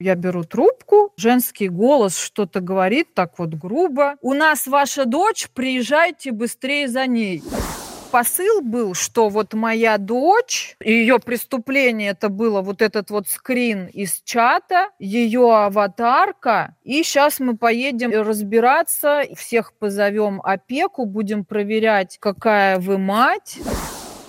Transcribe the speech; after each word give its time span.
Я 0.00 0.14
беру 0.14 0.44
трубку, 0.44 1.12
женский 1.16 1.68
голос 1.68 2.16
что-то 2.16 2.60
говорит, 2.60 3.14
так 3.14 3.38
вот 3.38 3.54
грубо. 3.54 4.14
«У 4.20 4.32
нас 4.32 4.68
ваша 4.68 5.06
дочь, 5.06 5.48
приезжайте 5.52 6.30
быстрее 6.30 6.88
за 6.88 7.06
ней» 7.06 7.42
посыл 8.10 8.62
был, 8.62 8.94
что 8.94 9.28
вот 9.28 9.52
моя 9.52 9.98
дочь, 9.98 10.76
ее 10.80 11.18
преступление 11.18 12.12
это 12.12 12.30
было 12.30 12.62
вот 12.62 12.80
этот 12.80 13.10
вот 13.10 13.28
скрин 13.28 13.86
из 13.86 14.22
чата, 14.24 14.88
ее 14.98 15.54
аватарка, 15.54 16.74
и 16.84 17.02
сейчас 17.02 17.38
мы 17.38 17.58
поедем 17.58 18.10
разбираться, 18.10 19.24
всех 19.36 19.74
позовем 19.74 20.40
опеку, 20.42 21.04
будем 21.04 21.44
проверять, 21.44 22.16
какая 22.18 22.78
вы 22.78 22.96
мать 22.96 23.58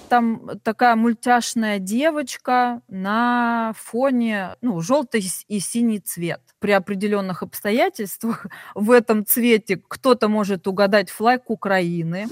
там 0.10 0.50
такая 0.64 0.96
мультяшная 0.96 1.80
девочка 1.80 2.82
на 2.88 3.74
фоне, 3.78 4.56
ну, 4.62 4.82
желтый 4.82 5.24
и 5.48 5.60
синий 5.60 6.00
цвет. 6.00 6.42
При 6.60 6.72
определенных 6.72 7.44
обстоятельствах 7.44 8.48
в 8.76 8.92
этом 8.92 9.26
цвете 9.26 9.82
кто-то 9.88 10.28
может 10.28 10.68
угадать 10.68 11.10
флаг 11.10 11.50
Украины. 11.50 12.28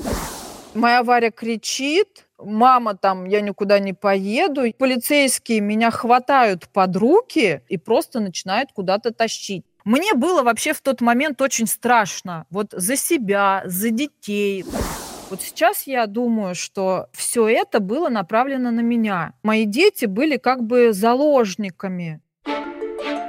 Моя 0.73 1.03
Варя 1.03 1.31
кричит, 1.31 2.27
мама 2.37 2.95
там, 2.95 3.25
я 3.25 3.41
никуда 3.41 3.79
не 3.79 3.93
поеду. 3.93 4.63
Полицейские 4.77 5.61
меня 5.61 5.91
хватают 5.91 6.67
под 6.69 6.95
руки 6.95 7.61
и 7.69 7.77
просто 7.77 8.19
начинают 8.19 8.71
куда-то 8.73 9.11
тащить. 9.11 9.65
Мне 9.85 10.13
было 10.13 10.43
вообще 10.43 10.73
в 10.73 10.81
тот 10.81 10.99
момент 10.99 11.41
очень 11.41 11.65
страшно. 11.65 12.45
Вот 12.49 12.73
за 12.73 12.97
себя, 12.97 13.63
за 13.65 13.89
детей. 13.89 14.65
Вот 15.29 15.41
сейчас 15.41 15.87
я 15.87 16.07
думаю, 16.07 16.55
что 16.55 17.07
все 17.11 17.47
это 17.47 17.81
было 17.81 18.07
направлено 18.07 18.71
на 18.71 18.79
меня. 18.79 19.33
Мои 19.43 19.65
дети 19.65 20.05
были 20.05 20.37
как 20.37 20.63
бы 20.63 20.93
заложниками. 20.93 22.21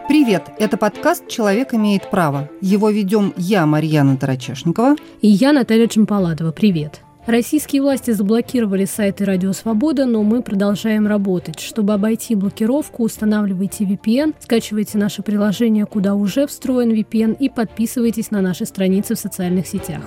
Привет! 0.07 0.45
Это 0.59 0.77
подкаст 0.77 1.29
«Человек 1.29 1.75
имеет 1.75 2.09
право». 2.09 2.49
Его 2.61 2.89
ведем 2.91 3.35
я, 3.37 3.67
Марьяна 3.67 4.17
Тарачешникова. 4.17 4.97
И 5.21 5.29
я, 5.29 5.53
Наталья 5.53 5.87
Чемпаладова. 5.87 6.53
Привет! 6.53 7.01
Российские 7.27 7.83
власти 7.83 8.13
заблокировали 8.13 8.87
сайты 8.87 9.27
Радио 9.27 9.53
Свобода, 9.53 10.07
но 10.07 10.23
мы 10.23 10.43
продолжаем 10.43 11.07
работать. 11.07 11.61
Чтобы 11.61 11.93
обойти 11.93 12.35
блокировку, 12.35 13.03
устанавливайте 13.03 13.85
VPN, 13.85 14.35
скачивайте 14.39 14.97
наше 14.97 15.23
приложение, 15.23 15.85
куда 15.85 16.15
уже 16.15 16.47
встроен 16.47 16.91
VPN, 16.93 17.37
и 17.39 17.51
подписывайтесь 17.51 18.31
на 18.31 18.41
наши 18.41 18.65
страницы 18.65 19.15
в 19.15 19.19
социальных 19.19 19.67
сетях. 19.67 20.01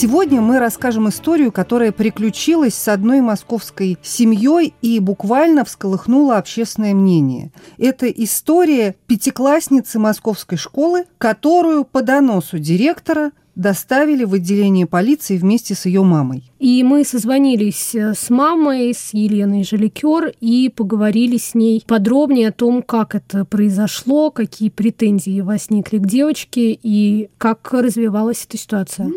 Сегодня 0.00 0.40
мы 0.40 0.60
расскажем 0.60 1.08
историю, 1.08 1.50
которая 1.50 1.90
приключилась 1.90 2.74
с 2.74 2.86
одной 2.86 3.20
московской 3.20 3.98
семьей 4.00 4.72
и 4.80 5.00
буквально 5.00 5.64
всколыхнула 5.64 6.38
общественное 6.38 6.94
мнение. 6.94 7.50
Это 7.78 8.06
история 8.06 8.94
пятиклассницы 9.08 9.98
московской 9.98 10.56
школы, 10.56 11.06
которую 11.18 11.84
по 11.84 12.02
доносу 12.02 12.60
директора 12.60 13.32
доставили 13.56 14.22
в 14.22 14.34
отделение 14.34 14.86
полиции 14.86 15.36
вместе 15.36 15.74
с 15.74 15.84
ее 15.86 16.04
мамой. 16.04 16.44
И 16.60 16.84
мы 16.84 17.04
созвонились 17.04 17.92
э, 17.96 18.14
с 18.14 18.30
мамой, 18.30 18.94
с 18.94 19.12
Еленой 19.12 19.64
Желикер, 19.64 20.32
и 20.40 20.68
поговорили 20.68 21.38
с 21.38 21.56
ней 21.56 21.82
подробнее 21.84 22.50
о 22.50 22.52
том, 22.52 22.84
как 22.84 23.16
это 23.16 23.44
произошло, 23.44 24.30
какие 24.30 24.68
претензии 24.68 25.40
возникли 25.40 25.98
к 25.98 26.06
девочке 26.06 26.78
и 26.80 27.30
как 27.36 27.72
развивалась 27.72 28.46
эта 28.48 28.56
ситуация. 28.56 29.10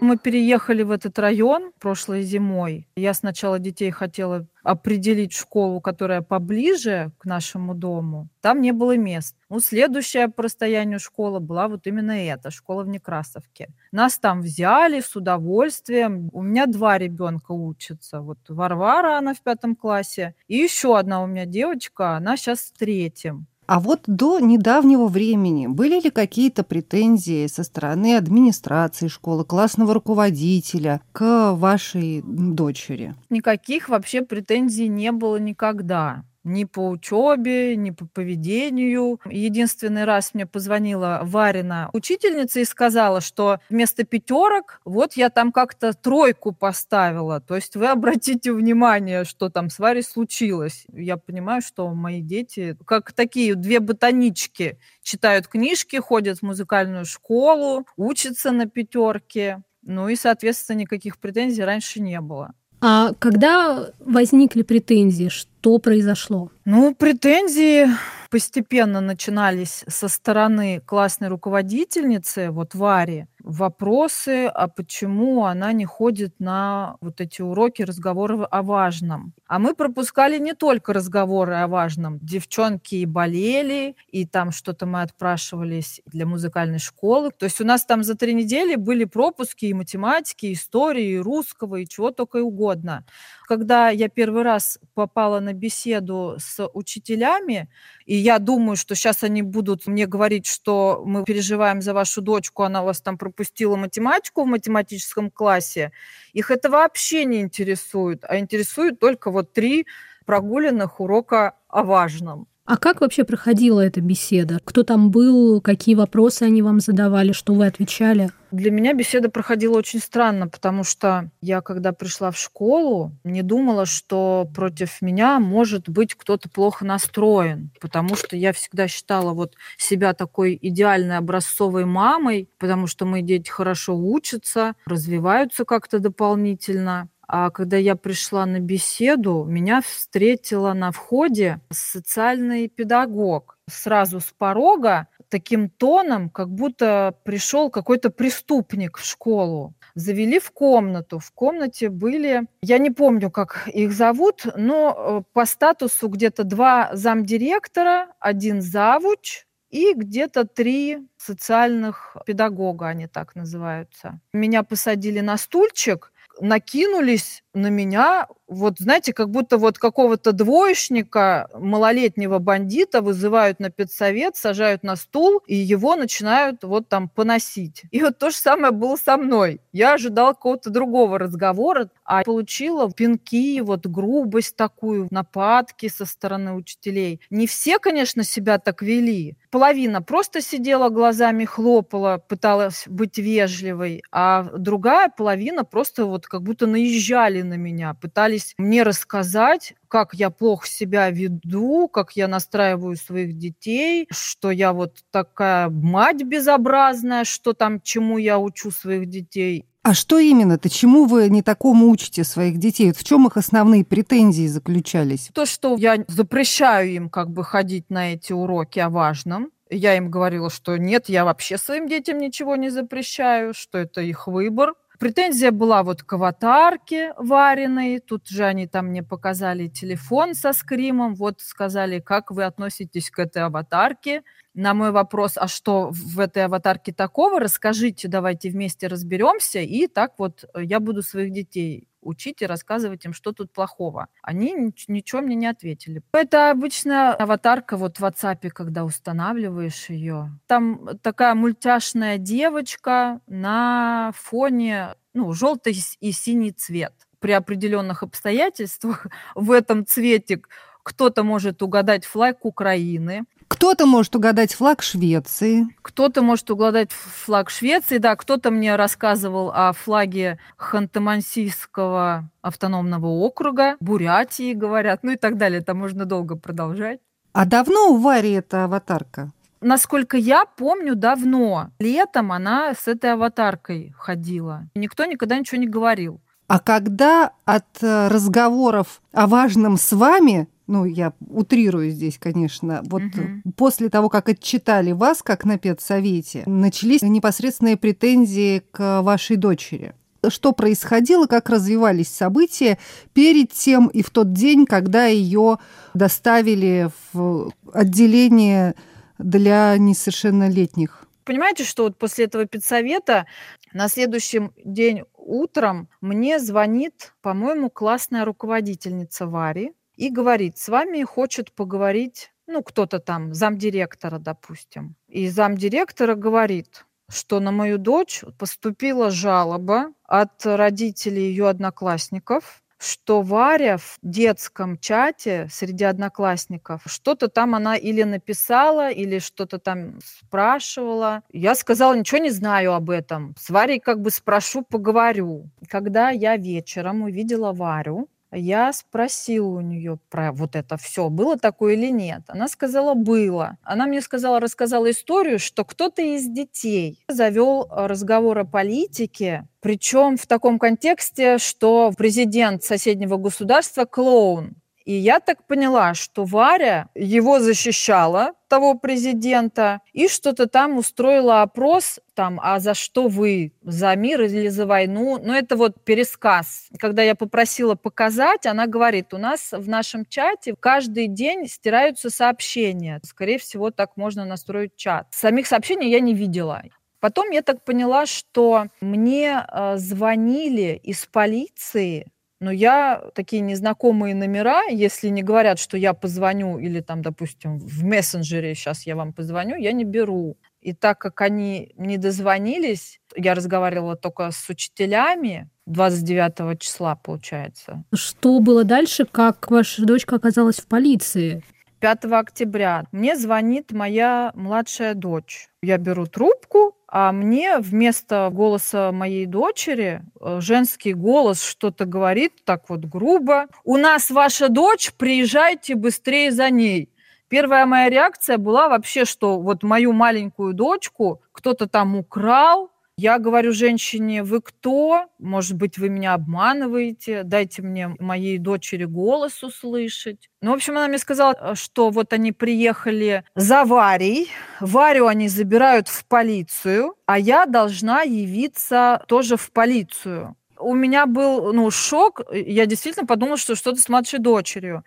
Мы 0.00 0.18
переехали 0.18 0.82
в 0.82 0.90
этот 0.90 1.18
район 1.18 1.72
прошлой 1.80 2.22
зимой. 2.22 2.86
Я 2.96 3.14
сначала 3.14 3.58
детей 3.58 3.90
хотела 3.90 4.46
определить 4.62 5.32
школу, 5.32 5.80
которая 5.80 6.20
поближе 6.20 7.12
к 7.18 7.24
нашему 7.24 7.74
дому. 7.74 8.28
Там 8.42 8.60
не 8.60 8.72
было 8.72 8.96
мест. 8.96 9.34
Ну, 9.48 9.60
следующая 9.60 10.28
по 10.28 10.42
расстоянию 10.42 11.00
школа 11.00 11.38
была 11.38 11.68
вот 11.68 11.86
именно 11.86 12.10
эта, 12.10 12.50
школа 12.50 12.82
в 12.82 12.88
Некрасовке. 12.88 13.68
Нас 13.90 14.18
там 14.18 14.42
взяли 14.42 15.00
с 15.00 15.16
удовольствием. 15.16 16.28
У 16.32 16.42
меня 16.42 16.66
два 16.66 16.98
ребенка 16.98 17.52
учатся. 17.52 18.20
Вот 18.20 18.38
Варвара, 18.48 19.16
она 19.16 19.32
в 19.32 19.40
пятом 19.40 19.74
классе. 19.76 20.34
И 20.46 20.56
еще 20.56 20.98
одна 20.98 21.22
у 21.22 21.26
меня 21.26 21.46
девочка, 21.46 22.16
она 22.16 22.36
сейчас 22.36 22.60
в 22.60 22.78
третьем. 22.78 23.46
А 23.66 23.80
вот 23.80 24.02
до 24.06 24.38
недавнего 24.38 25.06
времени 25.06 25.66
были 25.66 26.00
ли 26.00 26.10
какие-то 26.10 26.62
претензии 26.62 27.46
со 27.46 27.64
стороны 27.64 28.16
администрации 28.16 29.08
школы, 29.08 29.44
классного 29.44 29.94
руководителя 29.94 31.00
к 31.12 31.52
вашей 31.54 32.22
дочери? 32.24 33.14
Никаких 33.28 33.88
вообще 33.88 34.22
претензий 34.22 34.88
не 34.88 35.10
было 35.10 35.36
никогда 35.36 36.24
ни 36.46 36.64
по 36.64 36.88
учебе, 36.88 37.76
ни 37.76 37.90
по 37.90 38.06
поведению. 38.06 39.20
Единственный 39.28 40.04
раз 40.04 40.32
мне 40.32 40.46
позвонила 40.46 41.20
Варина 41.24 41.90
учительница 41.92 42.60
и 42.60 42.64
сказала, 42.64 43.20
что 43.20 43.58
вместо 43.68 44.04
пятерок 44.04 44.80
вот 44.84 45.14
я 45.14 45.28
там 45.28 45.52
как-то 45.52 45.92
тройку 45.92 46.52
поставила. 46.52 47.40
То 47.40 47.56
есть 47.56 47.76
вы 47.76 47.86
обратите 47.90 48.52
внимание, 48.52 49.24
что 49.24 49.50
там 49.50 49.68
с 49.68 49.78
Варей 49.78 50.02
случилось. 50.02 50.86
Я 50.92 51.16
понимаю, 51.16 51.60
что 51.60 51.88
мои 51.92 52.20
дети, 52.20 52.76
как 52.86 53.12
такие 53.12 53.54
две 53.54 53.80
ботанички, 53.80 54.78
читают 55.02 55.48
книжки, 55.48 55.96
ходят 55.96 56.38
в 56.38 56.42
музыкальную 56.42 57.04
школу, 57.04 57.86
учатся 57.96 58.52
на 58.52 58.66
пятерке. 58.66 59.62
Ну 59.82 60.08
и, 60.08 60.16
соответственно, 60.16 60.78
никаких 60.78 61.18
претензий 61.18 61.62
раньше 61.62 62.00
не 62.00 62.20
было. 62.20 62.54
А 62.80 63.12
когда 63.18 63.90
возникли 64.00 64.62
претензии, 64.62 65.28
что 65.28 65.50
произошло? 65.78 66.50
Ну, 66.64 66.94
претензии 66.94 67.86
постепенно 68.30 69.00
начинались 69.00 69.84
со 69.88 70.08
стороны 70.08 70.80
классной 70.84 71.28
руководительницы, 71.28 72.50
вот 72.50 72.74
Вари, 72.74 73.26
вопросы, 73.46 74.46
а 74.46 74.66
почему 74.66 75.44
она 75.44 75.72
не 75.72 75.84
ходит 75.84 76.34
на 76.40 76.96
вот 77.00 77.20
эти 77.20 77.42
уроки 77.42 77.82
разговоры 77.82 78.42
о 78.42 78.62
важном. 78.62 79.32
А 79.46 79.60
мы 79.60 79.74
пропускали 79.74 80.38
не 80.38 80.52
только 80.52 80.92
разговоры 80.92 81.54
о 81.54 81.68
важном. 81.68 82.18
Девчонки 82.20 82.96
и 82.96 83.06
болели, 83.06 83.94
и 84.10 84.26
там 84.26 84.50
что-то 84.50 84.86
мы 84.86 85.02
отпрашивались 85.02 86.02
для 86.06 86.26
музыкальной 86.26 86.80
школы. 86.80 87.30
То 87.30 87.44
есть 87.44 87.60
у 87.60 87.64
нас 87.64 87.84
там 87.84 88.02
за 88.02 88.16
три 88.16 88.34
недели 88.34 88.74
были 88.74 89.04
пропуски 89.04 89.66
и 89.66 89.74
математики, 89.74 90.46
и 90.46 90.54
истории, 90.54 91.12
и 91.12 91.18
русского, 91.18 91.76
и 91.76 91.86
чего 91.86 92.10
только 92.10 92.38
и 92.38 92.42
угодно. 92.42 93.04
Когда 93.46 93.90
я 93.90 94.08
первый 94.08 94.42
раз 94.42 94.80
попала 94.94 95.38
на 95.38 95.52
беседу 95.52 96.34
с 96.40 96.66
учителями, 96.74 97.68
и 98.04 98.16
я 98.16 98.40
думаю, 98.40 98.74
что 98.76 98.96
сейчас 98.96 99.22
они 99.22 99.42
будут 99.42 99.86
мне 99.86 100.06
говорить, 100.06 100.46
что 100.46 101.00
мы 101.06 101.22
переживаем 101.24 101.80
за 101.80 101.94
вашу 101.94 102.22
дочку, 102.22 102.64
она 102.64 102.82
у 102.82 102.86
вас 102.86 103.00
там 103.00 103.16
пропустила 103.16 103.76
математику 103.76 104.42
в 104.42 104.48
математическом 104.48 105.30
классе, 105.30 105.92
их 106.32 106.50
это 106.50 106.68
вообще 106.70 107.24
не 107.24 107.40
интересует, 107.40 108.24
а 108.24 108.36
интересует 108.40 108.98
только 108.98 109.30
вот 109.30 109.52
три 109.52 109.86
прогуленных 110.24 110.98
урока 110.98 111.54
о 111.68 111.84
важном. 111.84 112.48
А 112.66 112.76
как 112.76 113.00
вообще 113.00 113.22
проходила 113.22 113.80
эта 113.80 114.00
беседа? 114.00 114.58
Кто 114.64 114.82
там 114.82 115.12
был, 115.12 115.60
какие 115.60 115.94
вопросы 115.94 116.42
они 116.42 116.62
вам 116.62 116.80
задавали, 116.80 117.30
что 117.30 117.54
вы 117.54 117.64
отвечали? 117.64 118.30
Для 118.50 118.70
меня 118.70 118.92
беседа 118.92 119.28
проходила 119.28 119.76
очень 119.76 120.00
странно, 120.00 120.48
потому 120.48 120.82
что 120.82 121.30
я, 121.40 121.60
когда 121.60 121.92
пришла 121.92 122.30
в 122.30 122.38
школу, 122.38 123.12
не 123.22 123.42
думала, 123.42 123.86
что 123.86 124.48
против 124.54 125.02
меня 125.02 125.38
может 125.38 125.88
быть 125.88 126.14
кто-то 126.14 126.48
плохо 126.48 126.84
настроен, 126.84 127.70
потому 127.80 128.16
что 128.16 128.36
я 128.36 128.52
всегда 128.52 128.88
считала 128.88 129.32
вот 129.32 129.54
себя 129.76 130.12
такой 130.14 130.58
идеальной 130.60 131.18
образцовой 131.18 131.84
мамой, 131.84 132.48
потому 132.58 132.86
что 132.86 133.04
мои 133.04 133.22
дети 133.22 133.50
хорошо 133.50 133.96
учатся, 133.96 134.74
развиваются 134.86 135.64
как-то 135.64 135.98
дополнительно. 135.98 137.08
А 137.28 137.50
когда 137.50 137.76
я 137.76 137.96
пришла 137.96 138.46
на 138.46 138.60
беседу, 138.60 139.44
меня 139.44 139.80
встретила 139.80 140.72
на 140.72 140.92
входе 140.92 141.60
социальный 141.70 142.68
педагог. 142.68 143.58
Сразу 143.68 144.20
с 144.20 144.32
порога 144.36 145.08
таким 145.28 145.68
тоном, 145.68 146.30
как 146.30 146.48
будто 146.50 147.14
пришел 147.24 147.68
какой-то 147.68 148.10
преступник 148.10 148.98
в 148.98 149.04
школу. 149.04 149.74
Завели 149.94 150.38
в 150.38 150.52
комнату. 150.52 151.18
В 151.18 151.32
комнате 151.32 151.88
были, 151.88 152.46
я 152.62 152.78
не 152.78 152.90
помню, 152.90 153.30
как 153.30 153.66
их 153.68 153.92
зовут, 153.92 154.46
но 154.56 154.94
э, 154.96 155.22
по 155.32 155.46
статусу 155.46 156.08
где-то 156.08 156.44
два 156.44 156.90
замдиректора, 156.92 158.08
один 158.20 158.62
завуч, 158.62 159.46
и 159.70 159.94
где-то 159.94 160.46
три 160.46 160.98
социальных 161.16 162.16
педагога, 162.24 162.86
они 162.86 163.08
так 163.08 163.34
называются. 163.34 164.20
Меня 164.32 164.62
посадили 164.62 165.20
на 165.20 165.36
стульчик, 165.36 166.12
накинулись 166.40 167.42
на 167.54 167.68
меня 167.68 168.28
вот, 168.48 168.78
знаете, 168.78 169.12
как 169.12 169.30
будто 169.30 169.58
вот 169.58 169.78
какого-то 169.78 170.32
двоечника, 170.32 171.48
малолетнего 171.54 172.38
бандита 172.38 173.02
вызывают 173.02 173.60
на 173.60 173.70
педсовет, 173.70 174.36
сажают 174.36 174.82
на 174.82 174.96
стул, 174.96 175.40
и 175.46 175.54
его 175.56 175.96
начинают 175.96 176.62
вот 176.62 176.88
там 176.88 177.08
поносить. 177.08 177.82
И 177.90 178.00
вот 178.02 178.18
то 178.18 178.30
же 178.30 178.36
самое 178.36 178.72
было 178.72 178.96
со 178.96 179.16
мной. 179.16 179.60
Я 179.72 179.94
ожидала 179.94 180.32
какого-то 180.32 180.70
другого 180.70 181.18
разговора, 181.18 181.88
а 182.04 182.22
получила 182.22 182.90
пинки, 182.92 183.60
вот 183.60 183.86
грубость 183.86 184.56
такую, 184.56 185.08
нападки 185.10 185.88
со 185.88 186.06
стороны 186.06 186.52
учителей. 186.54 187.20
Не 187.30 187.46
все, 187.46 187.78
конечно, 187.78 188.22
себя 188.22 188.58
так 188.58 188.82
вели. 188.82 189.36
Половина 189.50 190.02
просто 190.02 190.40
сидела 190.40 190.88
глазами, 190.88 191.44
хлопала, 191.44 192.18
пыталась 192.28 192.84
быть 192.86 193.18
вежливой, 193.18 194.02
а 194.12 194.44
другая 194.56 195.08
половина 195.08 195.64
просто 195.64 196.04
вот 196.04 196.26
как 196.26 196.42
будто 196.42 196.66
наезжали 196.66 197.42
на 197.42 197.54
меня, 197.54 197.94
пытались 197.94 198.35
мне 198.58 198.82
рассказать, 198.82 199.74
как 199.88 200.14
я 200.14 200.30
плохо 200.30 200.66
себя 200.66 201.10
веду, 201.10 201.88
как 201.88 202.12
я 202.12 202.28
настраиваю 202.28 202.96
своих 202.96 203.36
детей, 203.36 204.06
что 204.10 204.50
я 204.50 204.72
вот 204.72 204.98
такая 205.10 205.68
мать 205.68 206.22
безобразная, 206.22 207.24
что 207.24 207.52
там, 207.52 207.80
чему 207.80 208.18
я 208.18 208.38
учу 208.38 208.70
своих 208.70 209.06
детей. 209.06 209.64
А 209.86 209.94
что 209.94 210.18
именно-то? 210.18 210.68
Чему 210.68 211.04
вы 211.04 211.28
не 211.28 211.42
такому 211.42 211.88
учите 211.90 212.24
своих 212.24 212.58
детей? 212.58 212.92
В 212.92 213.04
чем 213.04 213.28
их 213.28 213.36
основные 213.36 213.84
претензии 213.84 214.48
заключались? 214.48 215.30
То, 215.32 215.46
что 215.46 215.76
я 215.76 216.04
запрещаю 216.08 216.90
им 216.90 217.08
как 217.08 217.30
бы 217.30 217.44
ходить 217.44 217.88
на 217.88 218.14
эти 218.14 218.32
уроки 218.32 218.80
о 218.80 218.90
важном. 218.90 219.52
Я 219.70 219.96
им 219.96 220.10
говорила, 220.10 220.50
что 220.50 220.76
нет, 220.76 221.08
я 221.08 221.24
вообще 221.24 221.56
своим 221.56 221.86
детям 221.86 222.18
ничего 222.18 222.56
не 222.56 222.70
запрещаю, 222.70 223.54
что 223.54 223.78
это 223.78 224.00
их 224.00 224.26
выбор. 224.26 224.74
Претензия 224.98 225.50
была 225.50 225.82
вот 225.82 226.02
к 226.02 226.12
аватарке 226.14 227.12
вареной. 227.18 227.98
Тут 228.00 228.28
же 228.28 228.44
они 228.44 228.66
там 228.66 228.86
мне 228.86 229.02
показали 229.02 229.68
телефон 229.68 230.34
со 230.34 230.52
скримом. 230.52 231.14
Вот 231.14 231.40
сказали, 231.40 231.98
как 232.00 232.30
вы 232.30 232.44
относитесь 232.44 233.10
к 233.10 233.18
этой 233.18 233.42
аватарке. 233.42 234.22
На 234.56 234.72
мой 234.72 234.90
вопрос, 234.90 235.34
а 235.36 235.48
что 235.48 235.90
в 235.92 236.18
этой 236.18 236.46
аватарке 236.46 236.90
такого, 236.90 237.38
расскажите, 237.38 238.08
давайте 238.08 238.48
вместе 238.48 238.86
разберемся. 238.86 239.58
И 239.58 239.86
так 239.86 240.14
вот 240.16 240.46
я 240.56 240.80
буду 240.80 241.02
своих 241.02 241.30
детей 241.30 241.88
учить 242.00 242.40
и 242.40 242.46
рассказывать 242.46 243.04
им, 243.04 243.12
что 243.12 243.32
тут 243.32 243.52
плохого. 243.52 244.06
Они 244.22 244.72
ничего 244.88 245.20
мне 245.20 245.34
не 245.34 245.46
ответили. 245.46 246.00
Это 246.12 246.50
обычная 246.50 247.12
аватарка 247.12 247.76
вот 247.76 247.98
в 247.98 248.02
WhatsApp, 248.02 248.48
когда 248.48 248.86
устанавливаешь 248.86 249.90
ее. 249.90 250.30
Там 250.46 250.88
такая 251.02 251.34
мультяшная 251.34 252.16
девочка 252.16 253.20
на 253.26 254.12
фоне, 254.14 254.94
ну, 255.12 255.34
желтый 255.34 255.76
и 256.00 256.12
синий 256.12 256.52
цвет. 256.52 256.94
При 257.18 257.32
определенных 257.32 258.02
обстоятельствах 258.02 259.06
в 259.34 259.50
этом 259.50 259.84
цвете 259.84 260.40
кто-то 260.82 261.24
может 261.24 261.62
угадать 261.62 262.06
флаг 262.06 262.46
Украины, 262.46 263.26
кто-то 263.48 263.86
может 263.86 264.14
угадать 264.16 264.54
флаг 264.54 264.82
Швеции. 264.82 265.66
Кто-то 265.82 266.22
может 266.22 266.50
угадать 266.50 266.90
флаг 266.92 267.50
Швеции, 267.50 267.98
да. 267.98 268.16
Кто-то 268.16 268.50
мне 268.50 268.76
рассказывал 268.76 269.50
о 269.54 269.72
флаге 269.72 270.38
Ханты-Мансийского 270.58 272.24
автономного 272.42 273.06
округа, 273.06 273.76
Бурятии, 273.80 274.52
говорят, 274.52 275.00
ну 275.02 275.12
и 275.12 275.16
так 275.16 275.36
далее. 275.36 275.60
Это 275.60 275.74
можно 275.74 276.04
долго 276.04 276.36
продолжать. 276.36 277.00
А 277.32 277.44
давно 277.44 277.92
у 277.92 277.98
Вари 277.98 278.32
эта 278.32 278.64
аватарка? 278.64 279.30
Насколько 279.60 280.16
я 280.16 280.44
помню, 280.44 280.94
давно. 280.94 281.70
Летом 281.78 282.32
она 282.32 282.74
с 282.74 282.88
этой 282.88 283.12
аватаркой 283.12 283.94
ходила. 283.98 284.64
Никто 284.74 285.04
никогда 285.04 285.38
ничего 285.38 285.60
не 285.60 285.66
говорил. 285.66 286.20
А 286.46 286.60
когда 286.60 287.32
от 287.44 287.82
э, 287.82 288.08
разговоров 288.08 289.02
о 289.12 289.26
важном 289.26 289.76
с 289.76 289.92
вами 289.92 290.48
ну, 290.66 290.84
я 290.84 291.12
утрирую 291.20 291.90
здесь, 291.90 292.18
конечно, 292.18 292.80
вот 292.84 293.02
угу. 293.02 293.52
после 293.56 293.88
того, 293.88 294.08
как 294.08 294.28
отчитали 294.28 294.92
вас, 294.92 295.22
как 295.22 295.44
на 295.44 295.58
педсовете, 295.58 296.42
начались 296.46 297.02
непосредственные 297.02 297.76
претензии 297.76 298.62
к 298.70 299.02
вашей 299.02 299.36
дочери. 299.36 299.94
Что 300.28 300.52
происходило, 300.52 301.26
как 301.26 301.50
развивались 301.50 302.08
события 302.08 302.78
перед 303.12 303.52
тем 303.52 303.86
и 303.86 304.02
в 304.02 304.10
тот 304.10 304.32
день, 304.32 304.66
когда 304.66 305.06
ее 305.06 305.58
доставили 305.94 306.90
в 307.12 307.52
отделение 307.72 308.74
для 309.18 309.76
несовершеннолетних? 309.78 311.06
Понимаете, 311.24 311.64
что 311.64 311.84
вот 311.84 311.98
после 311.98 312.26
этого 312.26 312.46
педсовета 312.46 313.26
на 313.72 313.88
следующий 313.88 314.50
день 314.64 315.02
утром 315.14 315.88
мне 316.00 316.38
звонит, 316.38 317.14
по-моему, 317.20 317.68
классная 317.68 318.24
руководительница 318.24 319.26
Вари, 319.26 319.72
и 319.96 320.10
говорит, 320.10 320.58
с 320.58 320.68
вами 320.68 321.02
хочет 321.02 321.52
поговорить, 321.52 322.32
ну, 322.46 322.62
кто-то 322.62 322.98
там, 323.00 323.34
замдиректора, 323.34 324.18
допустим. 324.18 324.94
И 325.08 325.28
замдиректора 325.28 326.14
говорит, 326.14 326.86
что 327.08 327.40
на 327.40 327.50
мою 327.52 327.78
дочь 327.78 328.24
поступила 328.38 329.10
жалоба 329.10 329.92
от 330.04 330.44
родителей 330.44 331.28
ее 331.28 331.48
одноклассников, 331.48 332.62
что 332.78 333.22
Варя 333.22 333.78
в 333.78 333.98
детском 334.02 334.78
чате 334.78 335.48
среди 335.50 335.84
одноклассников 335.84 336.82
что-то 336.86 337.28
там 337.28 337.54
она 337.54 337.76
или 337.76 338.02
написала, 338.02 338.90
или 338.90 339.18
что-то 339.18 339.58
там 339.58 339.98
спрашивала. 340.04 341.22
Я 341.32 341.54
сказала, 341.54 341.94
ничего 341.94 342.18
не 342.18 342.30
знаю 342.30 342.74
об 342.74 342.90
этом. 342.90 343.34
С 343.38 343.48
Варей 343.50 343.80
как 343.80 344.00
бы 344.02 344.10
спрошу, 344.10 344.62
поговорю. 344.62 345.50
Когда 345.68 346.10
я 346.10 346.36
вечером 346.36 347.02
увидела 347.02 347.52
Варю, 347.52 348.08
я 348.38 348.72
спросила 348.72 349.46
у 349.46 349.60
нее 349.60 349.98
про 350.10 350.32
вот 350.32 350.56
это 350.56 350.76
все, 350.76 351.08
было 351.08 351.38
такое 351.38 351.74
или 351.74 351.90
нет. 351.90 352.22
Она 352.28 352.48
сказала, 352.48 352.94
было. 352.94 353.58
Она 353.62 353.86
мне 353.86 354.00
сказала, 354.00 354.40
рассказала 354.40 354.90
историю, 354.90 355.38
что 355.38 355.64
кто-то 355.64 356.02
из 356.02 356.26
детей 356.26 357.04
завел 357.08 357.68
разговор 357.70 358.38
о 358.38 358.44
политике, 358.44 359.48
причем 359.60 360.16
в 360.16 360.26
таком 360.26 360.58
контексте, 360.58 361.38
что 361.38 361.92
президент 361.96 362.62
соседнего 362.62 363.16
государства 363.16 363.84
клоун. 363.84 364.56
И 364.86 364.92
я 364.92 365.18
так 365.18 365.44
поняла, 365.48 365.94
что 365.94 366.24
Варя 366.24 366.88
его 366.94 367.40
защищала, 367.40 368.34
того 368.48 368.74
президента, 368.74 369.80
и 369.92 370.06
что-то 370.06 370.46
там 370.46 370.78
устроила 370.78 371.42
опрос, 371.42 371.98
там, 372.14 372.38
а 372.40 372.60
за 372.60 372.74
что 372.74 373.08
вы, 373.08 373.52
за 373.62 373.96
мир 373.96 374.22
или 374.22 374.46
за 374.46 374.64
войну? 374.64 375.18
Ну, 375.20 375.32
это 375.32 375.56
вот 375.56 375.84
пересказ. 375.84 376.68
Когда 376.78 377.02
я 377.02 377.16
попросила 377.16 377.74
показать, 377.74 378.46
она 378.46 378.68
говорит, 378.68 379.12
у 379.12 379.18
нас 379.18 379.50
в 379.50 379.68
нашем 379.68 380.06
чате 380.06 380.54
каждый 380.58 381.08
день 381.08 381.48
стираются 381.48 382.08
сообщения. 382.08 383.00
Скорее 383.02 383.38
всего, 383.38 383.72
так 383.72 383.96
можно 383.96 384.24
настроить 384.24 384.76
чат. 384.76 385.08
Самих 385.10 385.48
сообщений 385.48 385.90
я 385.90 385.98
не 385.98 386.14
видела. 386.14 386.62
Потом 387.00 387.30
я 387.30 387.42
так 387.42 387.64
поняла, 387.64 388.06
что 388.06 388.66
мне 388.80 389.44
э, 389.46 389.76
звонили 389.76 390.80
из 390.82 391.06
полиции, 391.06 392.06
но 392.40 392.50
я 392.50 393.02
такие 393.14 393.40
незнакомые 393.40 394.14
номера, 394.14 394.64
если 394.64 395.08
не 395.08 395.22
говорят, 395.22 395.58
что 395.58 395.76
я 395.76 395.94
позвоню 395.94 396.58
или 396.58 396.80
там, 396.80 397.02
допустим, 397.02 397.58
в 397.58 397.84
мессенджере 397.84 398.54
сейчас 398.54 398.86
я 398.86 398.94
вам 398.96 399.12
позвоню, 399.12 399.56
я 399.56 399.72
не 399.72 399.84
беру. 399.84 400.36
И 400.60 400.72
так 400.74 400.98
как 400.98 401.20
они 401.20 401.72
не 401.76 401.96
дозвонились, 401.96 403.00
я 403.14 403.34
разговаривала 403.34 403.96
только 403.96 404.30
с 404.30 404.48
учителями 404.50 405.48
29 405.66 406.60
числа, 406.60 406.96
получается. 406.96 407.84
Что 407.94 408.40
было 408.40 408.64
дальше, 408.64 409.06
как 409.06 409.50
ваша 409.50 409.84
дочка 409.86 410.16
оказалась 410.16 410.56
в 410.56 410.66
полиции? 410.66 411.42
5 411.80 412.04
октября 412.06 412.84
мне 412.92 413.16
звонит 413.16 413.72
моя 413.72 414.32
младшая 414.34 414.94
дочь. 414.94 415.48
Я 415.62 415.78
беру 415.78 416.06
трубку, 416.06 416.76
а 416.88 417.12
мне 417.12 417.58
вместо 417.58 418.30
голоса 418.32 418.92
моей 418.92 419.26
дочери 419.26 420.02
э, 420.20 420.40
женский 420.40 420.94
голос 420.94 421.42
что-то 421.42 421.84
говорит 421.84 422.44
так 422.44 422.70
вот 422.70 422.84
грубо. 422.84 423.46
«У 423.64 423.76
нас 423.76 424.10
ваша 424.10 424.48
дочь, 424.48 424.92
приезжайте 424.96 425.74
быстрее 425.74 426.30
за 426.32 426.50
ней». 426.50 426.90
Первая 427.28 427.66
моя 427.66 427.90
реакция 427.90 428.38
была 428.38 428.68
вообще, 428.68 429.04
что 429.04 429.40
вот 429.40 429.64
мою 429.64 429.92
маленькую 429.92 430.54
дочку 430.54 431.22
кто-то 431.32 431.66
там 431.66 431.96
украл, 431.96 432.70
я 432.98 433.18
говорю 433.18 433.52
женщине, 433.52 434.22
вы 434.22 434.40
кто? 434.40 435.04
Может 435.18 435.56
быть, 435.56 435.76
вы 435.76 435.90
меня 435.90 436.14
обманываете? 436.14 437.24
Дайте 437.24 437.60
мне 437.60 437.94
моей 437.98 438.38
дочери 438.38 438.84
голос 438.84 439.42
услышать. 439.42 440.30
Ну, 440.40 440.52
в 440.52 440.54
общем, 440.54 440.78
она 440.78 440.88
мне 440.88 440.96
сказала, 440.96 441.36
э, 441.38 441.54
что 441.56 441.90
вот 441.90 442.14
они 442.14 442.32
приехали 442.32 443.22
за 443.34 443.64
Варей. 443.64 444.30
Варю 444.60 445.06
они 445.06 445.28
забирают 445.28 445.88
в 445.88 446.06
полицию, 446.06 446.94
а 447.04 447.18
я 447.18 447.44
должна 447.44 448.02
явиться 448.02 449.04
тоже 449.06 449.36
в 449.36 449.50
полицию 449.52 450.34
у 450.58 450.74
меня 450.74 451.04
был 451.04 451.52
ну, 451.52 451.70
шок. 451.70 452.22
Я 452.32 452.64
действительно 452.64 453.06
подумала, 453.06 453.36
что 453.36 453.54
что-то 453.54 453.78
с 453.78 453.90
младшей 453.90 454.20
дочерью. 454.20 454.84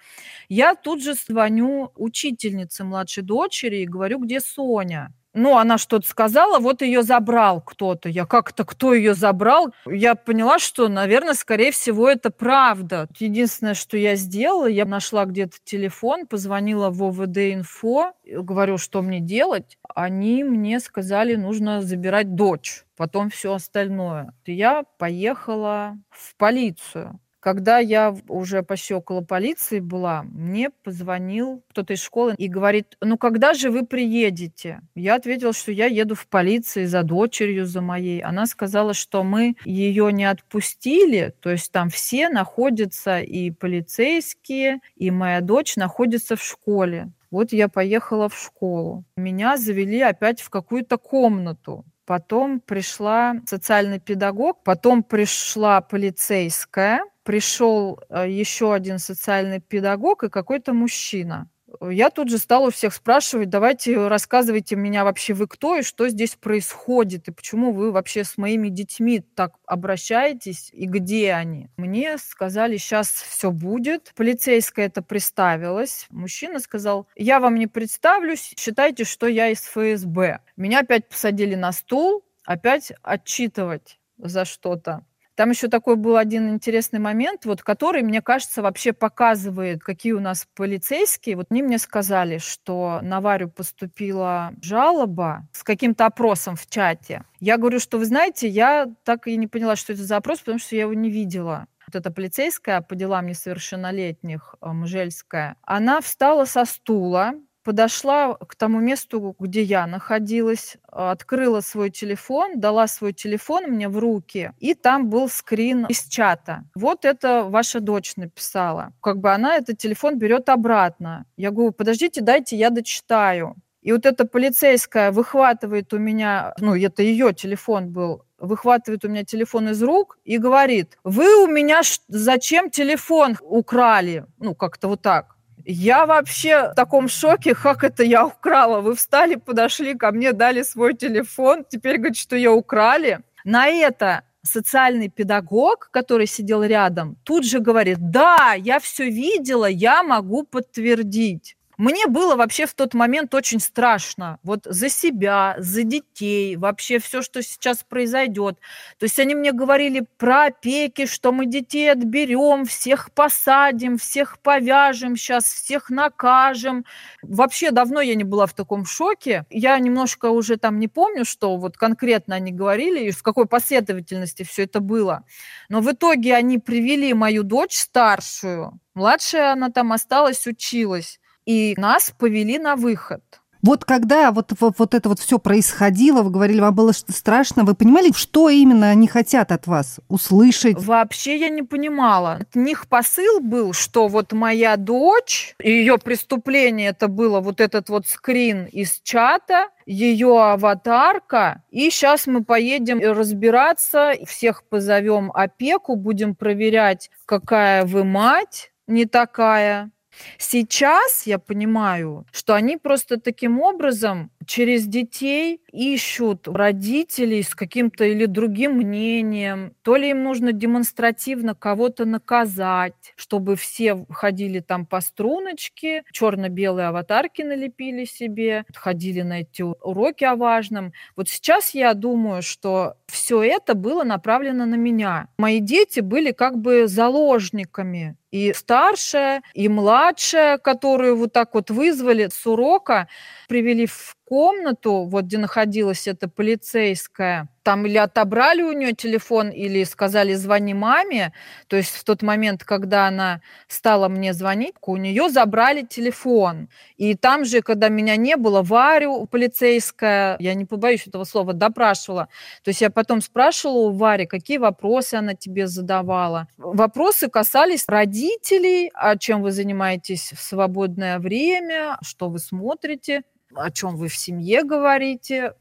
Я 0.48 0.74
тут 0.74 1.04
же 1.04 1.14
звоню 1.14 1.92
учительнице 1.96 2.84
младшей 2.84 3.24
дочери 3.24 3.78
и 3.78 3.86
говорю, 3.86 4.18
где 4.20 4.40
Соня. 4.40 5.14
Ну, 5.34 5.58
она 5.58 5.78
что-то 5.78 6.08
сказала, 6.08 6.60
вот 6.60 6.82
ее 6.82 7.04
забрал 7.04 7.62
кто-то. 7.62 8.10
Я 8.10 8.26
как-то, 8.26 8.66
кто 8.66 8.94
ее 8.94 9.14
забрал? 9.14 9.74
Я 9.86 10.16
поняла, 10.16 10.60
что, 10.60 10.88
наверное, 10.88 11.36
скорее 11.36 11.72
всего, 11.72 12.10
это 12.10 12.32
правда. 12.32 13.08
Единственное, 13.18 13.76
что 13.76 13.96
я 13.98 14.16
сделала, 14.16 14.68
я 14.68 14.86
нашла 14.86 15.26
где-то 15.26 15.58
телефон, 15.64 16.26
позвонила 16.26 16.90
в 16.90 17.04
ОВД-инфо, 17.04 18.14
говорю, 18.26 18.78
что 18.78 19.02
мне 19.02 19.20
делать. 19.20 19.78
Они 19.94 20.44
мне 20.44 20.80
сказали, 20.80 21.36
нужно 21.36 21.82
забирать 21.82 22.36
дочь, 22.36 22.84
потом 22.98 23.30
все 23.30 23.54
остальное. 23.54 24.34
Я 24.46 24.84
поехала 24.98 25.98
в 26.10 26.36
полицию. 26.38 27.20
Когда 27.40 27.80
я 27.80 28.16
уже 28.28 28.64
почти 28.64 28.94
около 28.94 29.22
полиции 29.22 29.80
была, 29.80 30.24
мне 30.24 30.70
позвонил 30.70 31.64
кто-то 31.70 31.94
из 31.94 32.02
школы 32.02 32.36
и 32.38 32.50
говорит, 32.50 32.98
ну 33.02 33.18
когда 33.18 33.54
же 33.54 33.72
вы 33.72 33.86
приедете? 33.86 34.82
Я 34.94 35.16
ответила, 35.16 35.54
что 35.54 35.72
я 35.72 35.86
еду 35.86 36.16
в 36.16 36.28
полиции 36.28 36.86
за 36.86 37.04
дочерью, 37.04 37.66
за 37.66 37.82
моей. 37.82 38.20
Она 38.22 38.46
сказала, 38.46 38.94
что 38.94 39.24
мы 39.24 39.56
ее 39.64 40.12
не 40.12 40.26
отпустили, 40.26 41.34
то 41.40 41.50
есть 41.50 41.72
там 41.72 41.90
все 41.90 42.30
находятся, 42.30 43.20
и 43.22 43.52
полицейские, 43.52 44.80
и 44.96 45.10
моя 45.10 45.40
дочь 45.40 45.78
находится 45.78 46.36
в 46.36 46.44
школе. 46.44 47.12
Вот 47.32 47.54
я 47.54 47.70
поехала 47.70 48.28
в 48.28 48.38
школу. 48.38 49.06
Меня 49.16 49.56
завели 49.58 50.02
опять 50.02 50.42
в 50.42 50.50
какую-то 50.50 50.98
комнату. 50.98 51.86
Потом 52.06 52.60
пришла 52.60 53.36
социальный 53.46 54.00
педагог, 54.00 54.64
потом 54.64 55.04
пришла 55.04 55.80
полицейская, 55.82 57.02
пришел 57.30 58.00
э, 58.10 58.28
еще 58.28 58.74
один 58.74 58.98
социальный 58.98 59.60
педагог 59.60 60.24
и 60.24 60.30
какой-то 60.30 60.74
мужчина. 60.74 61.48
Я 61.80 62.10
тут 62.10 62.32
же 62.32 62.40
стала 62.40 62.70
у 62.70 62.72
всех 62.72 62.92
спрашивать, 62.92 63.50
давайте 63.50 64.08
рассказывайте 64.08 64.76
меня 64.76 65.04
вообще 65.04 65.36
вы 65.36 65.46
кто 65.46 65.76
и 65.76 65.84
что 65.84 66.10
здесь 66.10 66.34
происходит, 66.34 67.28
и 67.28 67.32
почему 67.32 67.72
вы 67.72 67.92
вообще 67.92 68.24
с 68.24 68.40
моими 68.40 68.70
детьми 68.70 69.20
так 69.20 69.54
обращаетесь, 69.68 70.72
и 70.74 70.88
где 70.88 71.34
они. 71.34 71.70
Мне 71.78 72.18
сказали, 72.18 72.78
сейчас 72.78 73.10
все 73.12 73.52
будет. 73.52 74.12
Полицейская 74.16 74.88
это 74.88 75.04
представилась. 75.04 76.08
Мужчина 76.10 76.60
сказал, 76.60 77.08
я 77.16 77.40
вам 77.40 77.58
не 77.58 77.68
представлюсь, 77.68 78.56
считайте, 78.58 79.04
что 79.04 79.28
я 79.28 79.50
из 79.50 79.60
ФСБ. 79.60 80.40
Меня 80.58 80.80
опять 80.80 81.08
посадили 81.08 81.54
на 81.54 81.74
стул, 81.74 82.26
опять 82.44 82.92
отчитывать 83.04 84.00
за 84.18 84.46
что-то. 84.46 85.06
Там 85.40 85.52
еще 85.52 85.70
такой 85.70 85.96
был 85.96 86.18
один 86.18 86.50
интересный 86.50 87.00
момент, 87.00 87.46
вот, 87.46 87.64
который, 87.64 88.02
мне 88.02 88.22
кажется, 88.22 88.62
вообще 88.62 88.92
показывает, 88.92 89.82
какие 89.82 90.12
у 90.12 90.20
нас 90.20 90.46
полицейские. 90.54 91.38
Вот 91.38 91.48
они 91.50 91.64
мне 91.64 91.78
сказали, 91.78 92.40
что 92.40 93.00
на 93.02 93.22
Варю 93.22 93.48
поступила 93.50 94.52
жалоба 94.62 95.48
с 95.54 95.64
каким-то 95.64 96.08
опросом 96.08 96.58
в 96.58 96.68
чате. 96.68 97.24
Я 97.40 97.56
говорю, 97.56 97.80
что 97.80 97.98
вы 97.98 98.04
знаете, 98.04 98.50
я 98.50 98.94
так 99.06 99.28
и 99.28 99.38
не 99.38 99.48
поняла, 99.48 99.78
что 99.78 99.94
это 99.94 100.04
за 100.04 100.18
опрос, 100.18 100.40
потому 100.40 100.60
что 100.60 100.76
я 100.76 100.82
его 100.82 100.94
не 100.94 101.10
видела 101.10 101.68
вот 101.88 101.96
эта 101.96 102.12
полицейская 102.12 102.82
по 102.82 102.96
делам 102.96 103.28
несовершеннолетних, 103.28 104.56
э, 104.62 104.68
Мжельская, 104.68 105.56
она 105.62 106.02
встала 106.02 106.44
со 106.44 106.66
стула, 106.66 107.32
подошла 107.64 108.36
к 108.36 108.56
тому 108.56 108.80
месту, 108.80 109.36
где 109.40 109.62
я 109.62 109.88
находилась, 109.88 110.78
открыла 110.88 111.62
свой 111.62 111.90
телефон, 111.90 112.60
дала 112.60 112.88
свой 112.88 113.14
телефон 113.14 113.66
мне 113.66 113.90
в 113.90 113.98
руки, 113.98 114.54
и 114.60 114.74
там 114.74 115.10
был 115.10 115.30
скрин 115.30 115.86
из 115.86 116.04
чата. 116.08 116.64
Вот 116.76 117.06
это 117.06 117.44
ваша 117.44 117.80
дочь 117.80 118.16
написала. 118.16 118.94
Как 119.02 119.20
бы 119.20 119.32
она 119.32 119.58
этот 119.58 119.78
телефон 119.78 120.18
берет 120.18 120.50
обратно. 120.50 121.26
Я 121.38 121.52
говорю, 121.52 121.72
подождите, 121.72 122.22
дайте 122.22 122.56
я 122.56 122.70
дочитаю. 122.70 123.56
И 123.82 123.94
вот 123.94 124.06
эта 124.06 124.26
полицейская 124.26 125.12
выхватывает 125.12 125.94
у 125.94 125.98
меня, 125.98 126.54
ну, 126.60 126.76
это 126.76 127.02
ее 127.02 127.34
телефон 127.34 127.90
был, 127.92 128.26
выхватывает 128.38 129.06
у 129.06 129.08
меня 129.08 129.24
телефон 129.24 129.70
из 129.70 129.82
рук 129.82 130.18
и 130.26 130.38
говорит, 130.38 130.98
вы 131.04 131.44
у 131.44 131.48
меня 131.48 131.82
зачем 132.08 132.70
телефон 132.70 133.38
украли? 133.42 134.26
Ну, 134.38 134.54
как-то 134.54 134.90
вот 134.90 135.02
так. 135.02 135.38
Я 135.72 136.08
вообще 136.08 136.72
в 136.72 136.74
таком 136.74 137.08
шоке, 137.08 137.54
как 137.54 137.84
это 137.84 138.02
я 138.04 138.26
украла. 138.26 138.82
Вы 138.82 138.96
встали, 138.96 139.36
подошли 139.36 139.94
ко 139.94 140.12
мне, 140.12 140.34
дали 140.34 140.64
свой 140.64 140.96
телефон, 140.96 141.64
теперь 141.64 141.98
говорит, 141.98 142.18
что 142.18 142.36
я 142.36 142.52
украли. 142.52 143.20
На 143.46 143.68
это 143.68 144.24
социальный 144.42 145.10
педагог, 145.10 145.90
который 145.92 146.26
сидел 146.26 146.64
рядом, 146.64 147.18
тут 147.24 147.46
же 147.46 147.60
говорит, 147.60 148.00
да, 148.00 148.56
я 148.58 148.80
все 148.80 149.12
видела, 149.12 149.68
я 149.68 150.02
могу 150.02 150.42
подтвердить. 150.42 151.56
Мне 151.80 152.08
было 152.08 152.36
вообще 152.36 152.66
в 152.66 152.74
тот 152.74 152.94
момент 152.94 153.34
очень 153.34 153.62
страшно. 153.62 154.38
Вот 154.44 154.66
за 154.66 154.90
себя, 154.90 155.56
за 155.60 155.84
детей, 155.84 156.58
вообще 156.58 157.00
все, 157.00 157.22
что 157.22 157.42
сейчас 157.42 157.86
произойдет. 157.88 158.58
То 158.98 159.06
есть 159.06 159.18
они 159.18 159.34
мне 159.34 159.54
говорили 159.54 160.06
про 160.18 160.48
опеки, 160.48 161.06
что 161.06 161.32
мы 161.32 161.46
детей 161.46 161.90
отберем, 161.90 162.66
всех 162.66 163.14
посадим, 163.14 163.98
всех 163.98 164.40
повяжем 164.40 165.16
сейчас, 165.16 165.46
всех 165.46 165.90
накажем. 165.90 166.84
Вообще 167.22 167.72
давно 167.72 168.02
я 168.02 168.16
не 168.16 168.26
была 168.26 168.46
в 168.46 168.54
таком 168.54 168.86
шоке. 168.86 169.46
Я 169.50 169.80
немножко 169.80 170.32
уже 170.32 170.58
там 170.58 170.80
не 170.80 170.90
помню, 170.90 171.24
что 171.24 171.56
вот 171.56 171.78
конкретно 171.78 172.36
они 172.36 172.52
говорили 172.52 173.06
и 173.06 173.12
в 173.12 173.24
какой 173.24 173.46
последовательности 173.46 174.44
все 174.44 174.64
это 174.64 174.82
было. 174.82 175.24
Но 175.70 175.80
в 175.80 175.90
итоге 175.90 176.36
они 176.36 176.58
привели 176.58 177.14
мою 177.14 177.44
дочь 177.44 177.78
старшую. 177.78 178.82
Младшая 178.96 179.54
она 179.54 179.70
там 179.70 179.94
осталась, 179.94 180.46
училась 180.46 181.22
и 181.50 181.74
нас 181.78 182.14
повели 182.16 182.60
на 182.60 182.76
выход. 182.76 183.24
Вот 183.64 183.84
когда 183.84 184.32
вот, 184.32 184.54
вот, 184.60 184.76
вот 184.78 184.94
это 184.94 185.10
вот 185.10 185.20
все 185.20 185.40
происходило, 185.40 186.22
вы 186.22 186.30
говорили, 186.30 186.62
вам 186.62 186.76
было 186.76 186.92
страшно, 186.92 187.64
вы 187.64 187.74
понимали, 187.74 188.12
что 188.16 188.50
именно 188.50 188.92
они 188.92 189.08
хотят 189.08 189.52
от 189.52 189.66
вас 189.66 190.00
услышать? 190.08 190.78
Вообще 190.78 191.38
я 191.38 191.50
не 191.50 191.64
понимала. 191.64 192.34
От 192.42 192.56
них 192.56 192.88
посыл 192.88 193.40
был, 193.42 193.74
что 193.74 194.08
вот 194.08 194.32
моя 194.32 194.78
дочь, 194.78 195.56
ее 195.60 195.98
преступление 195.98 196.90
это 196.90 197.08
было 197.08 197.40
вот 197.40 197.62
этот 197.62 197.90
вот 197.90 198.06
скрин 198.06 198.66
из 198.66 199.02
чата, 199.02 199.70
ее 199.88 200.40
аватарка, 200.40 201.64
и 201.72 201.90
сейчас 201.90 202.28
мы 202.28 202.44
поедем 202.44 203.00
разбираться, 203.00 204.14
всех 204.28 204.64
позовем 204.70 205.32
опеку, 205.34 205.96
будем 205.96 206.36
проверять, 206.36 207.10
какая 207.26 207.86
вы 207.86 208.04
мать, 208.04 208.72
не 208.86 209.06
такая, 209.06 209.92
Сейчас 210.38 211.28
я 211.28 211.40
понимаю, 211.40 212.26
что 212.32 212.54
они 212.54 212.78
просто 212.78 213.20
таким 213.20 213.60
образом 213.60 214.32
через 214.50 214.88
детей 214.88 215.62
ищут 215.72 216.48
родителей 216.48 217.44
с 217.44 217.54
каким-то 217.54 218.04
или 218.04 218.26
другим 218.26 218.78
мнением, 218.78 219.76
то 219.84 219.96
ли 219.96 220.10
им 220.10 220.24
нужно 220.24 220.54
демонстративно 220.54 221.54
кого-то 221.54 222.06
наказать, 222.06 223.14
чтобы 223.16 223.56
все 223.56 224.06
ходили 224.10 224.60
там 224.60 224.88
по 224.88 225.02
струночке, 225.02 226.04
черно-белые 226.12 226.88
аватарки 226.88 227.44
налепили 227.44 228.06
себе, 228.06 228.66
ходили 228.74 229.22
на 229.22 229.42
эти 229.42 229.62
уроки 229.62 230.24
о 230.24 230.36
важном. 230.36 230.94
Вот 231.16 231.30
сейчас 231.30 231.76
я 231.76 231.94
думаю, 231.94 232.42
что 232.42 232.96
все 233.06 233.44
это 233.44 233.76
было 233.76 234.04
направлено 234.04 234.66
на 234.66 234.76
меня. 234.76 235.28
Мои 235.38 235.60
дети 235.60 236.00
были 236.00 236.32
как 236.32 236.58
бы 236.58 236.88
заложниками 236.88 238.16
и 238.32 238.54
старшая, 238.54 239.42
и 239.54 239.68
младшая, 239.68 240.58
которую 240.58 241.18
вот 241.18 241.34
так 241.34 241.54
вот 241.54 241.70
вызвали 241.72 242.30
с 242.32 242.46
урока, 242.46 243.08
привели 243.48 243.88
в 243.88 244.16
комнату, 244.30 245.06
вот 245.06 245.26
где 245.26 245.40
находилась 245.40 246.08
эта 246.08 246.30
полицейская, 246.30 247.50
там 247.64 247.86
или 247.88 247.98
отобрали 247.98 248.62
у 248.62 248.72
нее 248.74 248.94
телефон, 248.94 249.50
или 249.50 249.84
сказали 249.84 250.36
«звони 250.36 250.76
маме». 250.76 251.34
То 251.68 251.78
есть 251.78 251.96
в 251.96 252.04
тот 252.04 252.22
момент, 252.22 252.64
когда 252.64 253.08
она 253.08 253.42
стала 253.68 254.08
мне 254.08 254.34
звонить, 254.34 254.76
у 254.82 254.98
нее 254.98 255.30
забрали 255.30 255.82
телефон. 255.82 256.70
И 256.98 257.16
там 257.16 257.44
же, 257.44 257.62
когда 257.62 257.90
меня 257.90 258.16
не 258.18 258.38
было, 258.38 258.62
Варю 258.62 259.26
полицейская, 259.26 260.38
я 260.40 260.54
не 260.54 260.66
побоюсь 260.66 261.08
этого 261.08 261.24
слова, 261.24 261.54
допрашивала. 261.54 262.30
То 262.64 262.70
есть 262.70 262.82
я 262.82 262.92
потом 262.92 263.22
спрашивала 263.22 263.90
у 263.90 263.92
Вари, 263.92 264.28
какие 264.28 264.60
вопросы 264.60 265.16
она 265.16 265.34
тебе 265.34 265.68
задавала. 265.68 266.48
Вопросы 266.58 267.30
касались 267.30 267.86
родителей, 267.88 268.92
о 268.94 269.18
чем 269.18 269.42
вы 269.42 269.52
занимаетесь 269.52 270.34
в 270.36 270.42
свободное 270.42 271.18
время, 271.18 271.98
что 272.04 272.30
вы 272.30 272.38
смотрите 272.38 273.24
о 273.56 273.72
чем 273.72 273.96
вы 273.96 274.08
в 274.08 274.16
семье 274.16 274.64
говорите. 274.64 275.54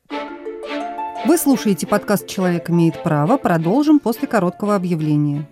Вы 1.26 1.38
слушаете 1.38 1.86
подкаст 1.86 2.26
«Человек 2.26 2.70
имеет 2.70 3.02
право». 3.02 3.36
Продолжим 3.38 3.98
после 3.98 4.28
короткого 4.28 4.74
объявления. 4.74 5.48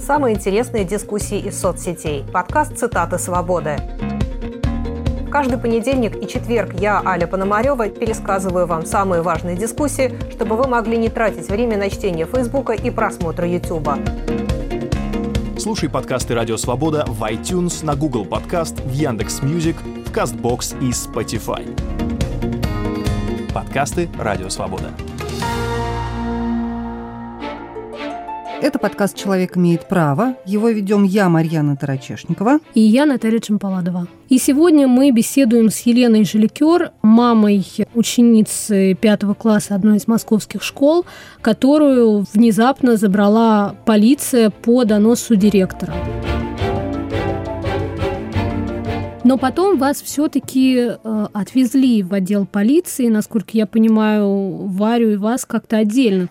Самые 0.00 0.36
интересные 0.36 0.84
дискуссии 0.84 1.38
из 1.38 1.60
соцсетей. 1.60 2.24
Подкаст 2.32 2.78
«Цитаты 2.78 3.18
свободы». 3.18 3.76
Каждый 5.30 5.58
понедельник 5.58 6.16
и 6.22 6.26
четверг 6.26 6.72
я, 6.80 7.02
Аля 7.04 7.26
Пономарева, 7.26 7.90
пересказываю 7.90 8.66
вам 8.66 8.86
самые 8.86 9.20
важные 9.20 9.56
дискуссии, 9.56 10.14
чтобы 10.30 10.56
вы 10.56 10.66
могли 10.66 10.96
не 10.96 11.10
тратить 11.10 11.50
время 11.50 11.76
на 11.76 11.90
чтение 11.90 12.24
Фейсбука 12.24 12.72
и 12.72 12.90
просмотра 12.90 13.46
Ютуба. 13.46 13.98
Слушай 15.58 15.90
подкасты 15.90 16.34
«Радио 16.34 16.56
Свобода» 16.56 17.04
в 17.06 17.22
iTunes, 17.24 17.84
на 17.84 17.94
Google 17.94 18.24
Podcast, 18.24 18.80
в 18.80 18.92
Яндекс.Мьюзик, 18.92 19.76
в 20.08 20.10
Castbox 20.10 20.74
и 20.80 20.90
Spotify. 20.90 21.68
Подкасты 23.52 24.08
«Радио 24.18 24.48
Свобода». 24.48 24.90
Это 28.62 28.78
подкаст 28.78 29.16
«Человек 29.16 29.56
имеет 29.58 29.86
право». 29.86 30.34
Его 30.46 30.70
ведем 30.70 31.04
я, 31.04 31.28
Марьяна 31.28 31.76
Тарачешникова. 31.76 32.58
И 32.74 32.80
я, 32.80 33.04
Наталья 33.04 33.38
Чемпаладова. 33.38 34.08
И 34.30 34.38
сегодня 34.38 34.88
мы 34.88 35.10
беседуем 35.10 35.70
с 35.70 35.80
Еленой 35.80 36.24
Жиликер, 36.24 36.92
мамой 37.02 37.64
ученицы 37.94 38.94
пятого 38.94 39.34
класса 39.34 39.74
одной 39.74 39.98
из 39.98 40.08
московских 40.08 40.62
школ, 40.62 41.04
которую 41.42 42.24
внезапно 42.32 42.96
забрала 42.96 43.76
полиция 43.84 44.50
по 44.50 44.84
доносу 44.84 45.36
директора. 45.36 45.92
Но 49.28 49.36
потом 49.36 49.76
вас 49.76 50.00
все-таки 50.00 50.78
э, 50.78 51.26
отвезли 51.34 52.02
в 52.02 52.14
отдел 52.14 52.46
полиции, 52.46 53.08
насколько 53.08 53.50
я 53.52 53.66
понимаю, 53.66 54.66
Варю 54.68 55.10
и 55.10 55.16
вас 55.16 55.44
как-то 55.44 55.76
отдельно. 55.76 56.30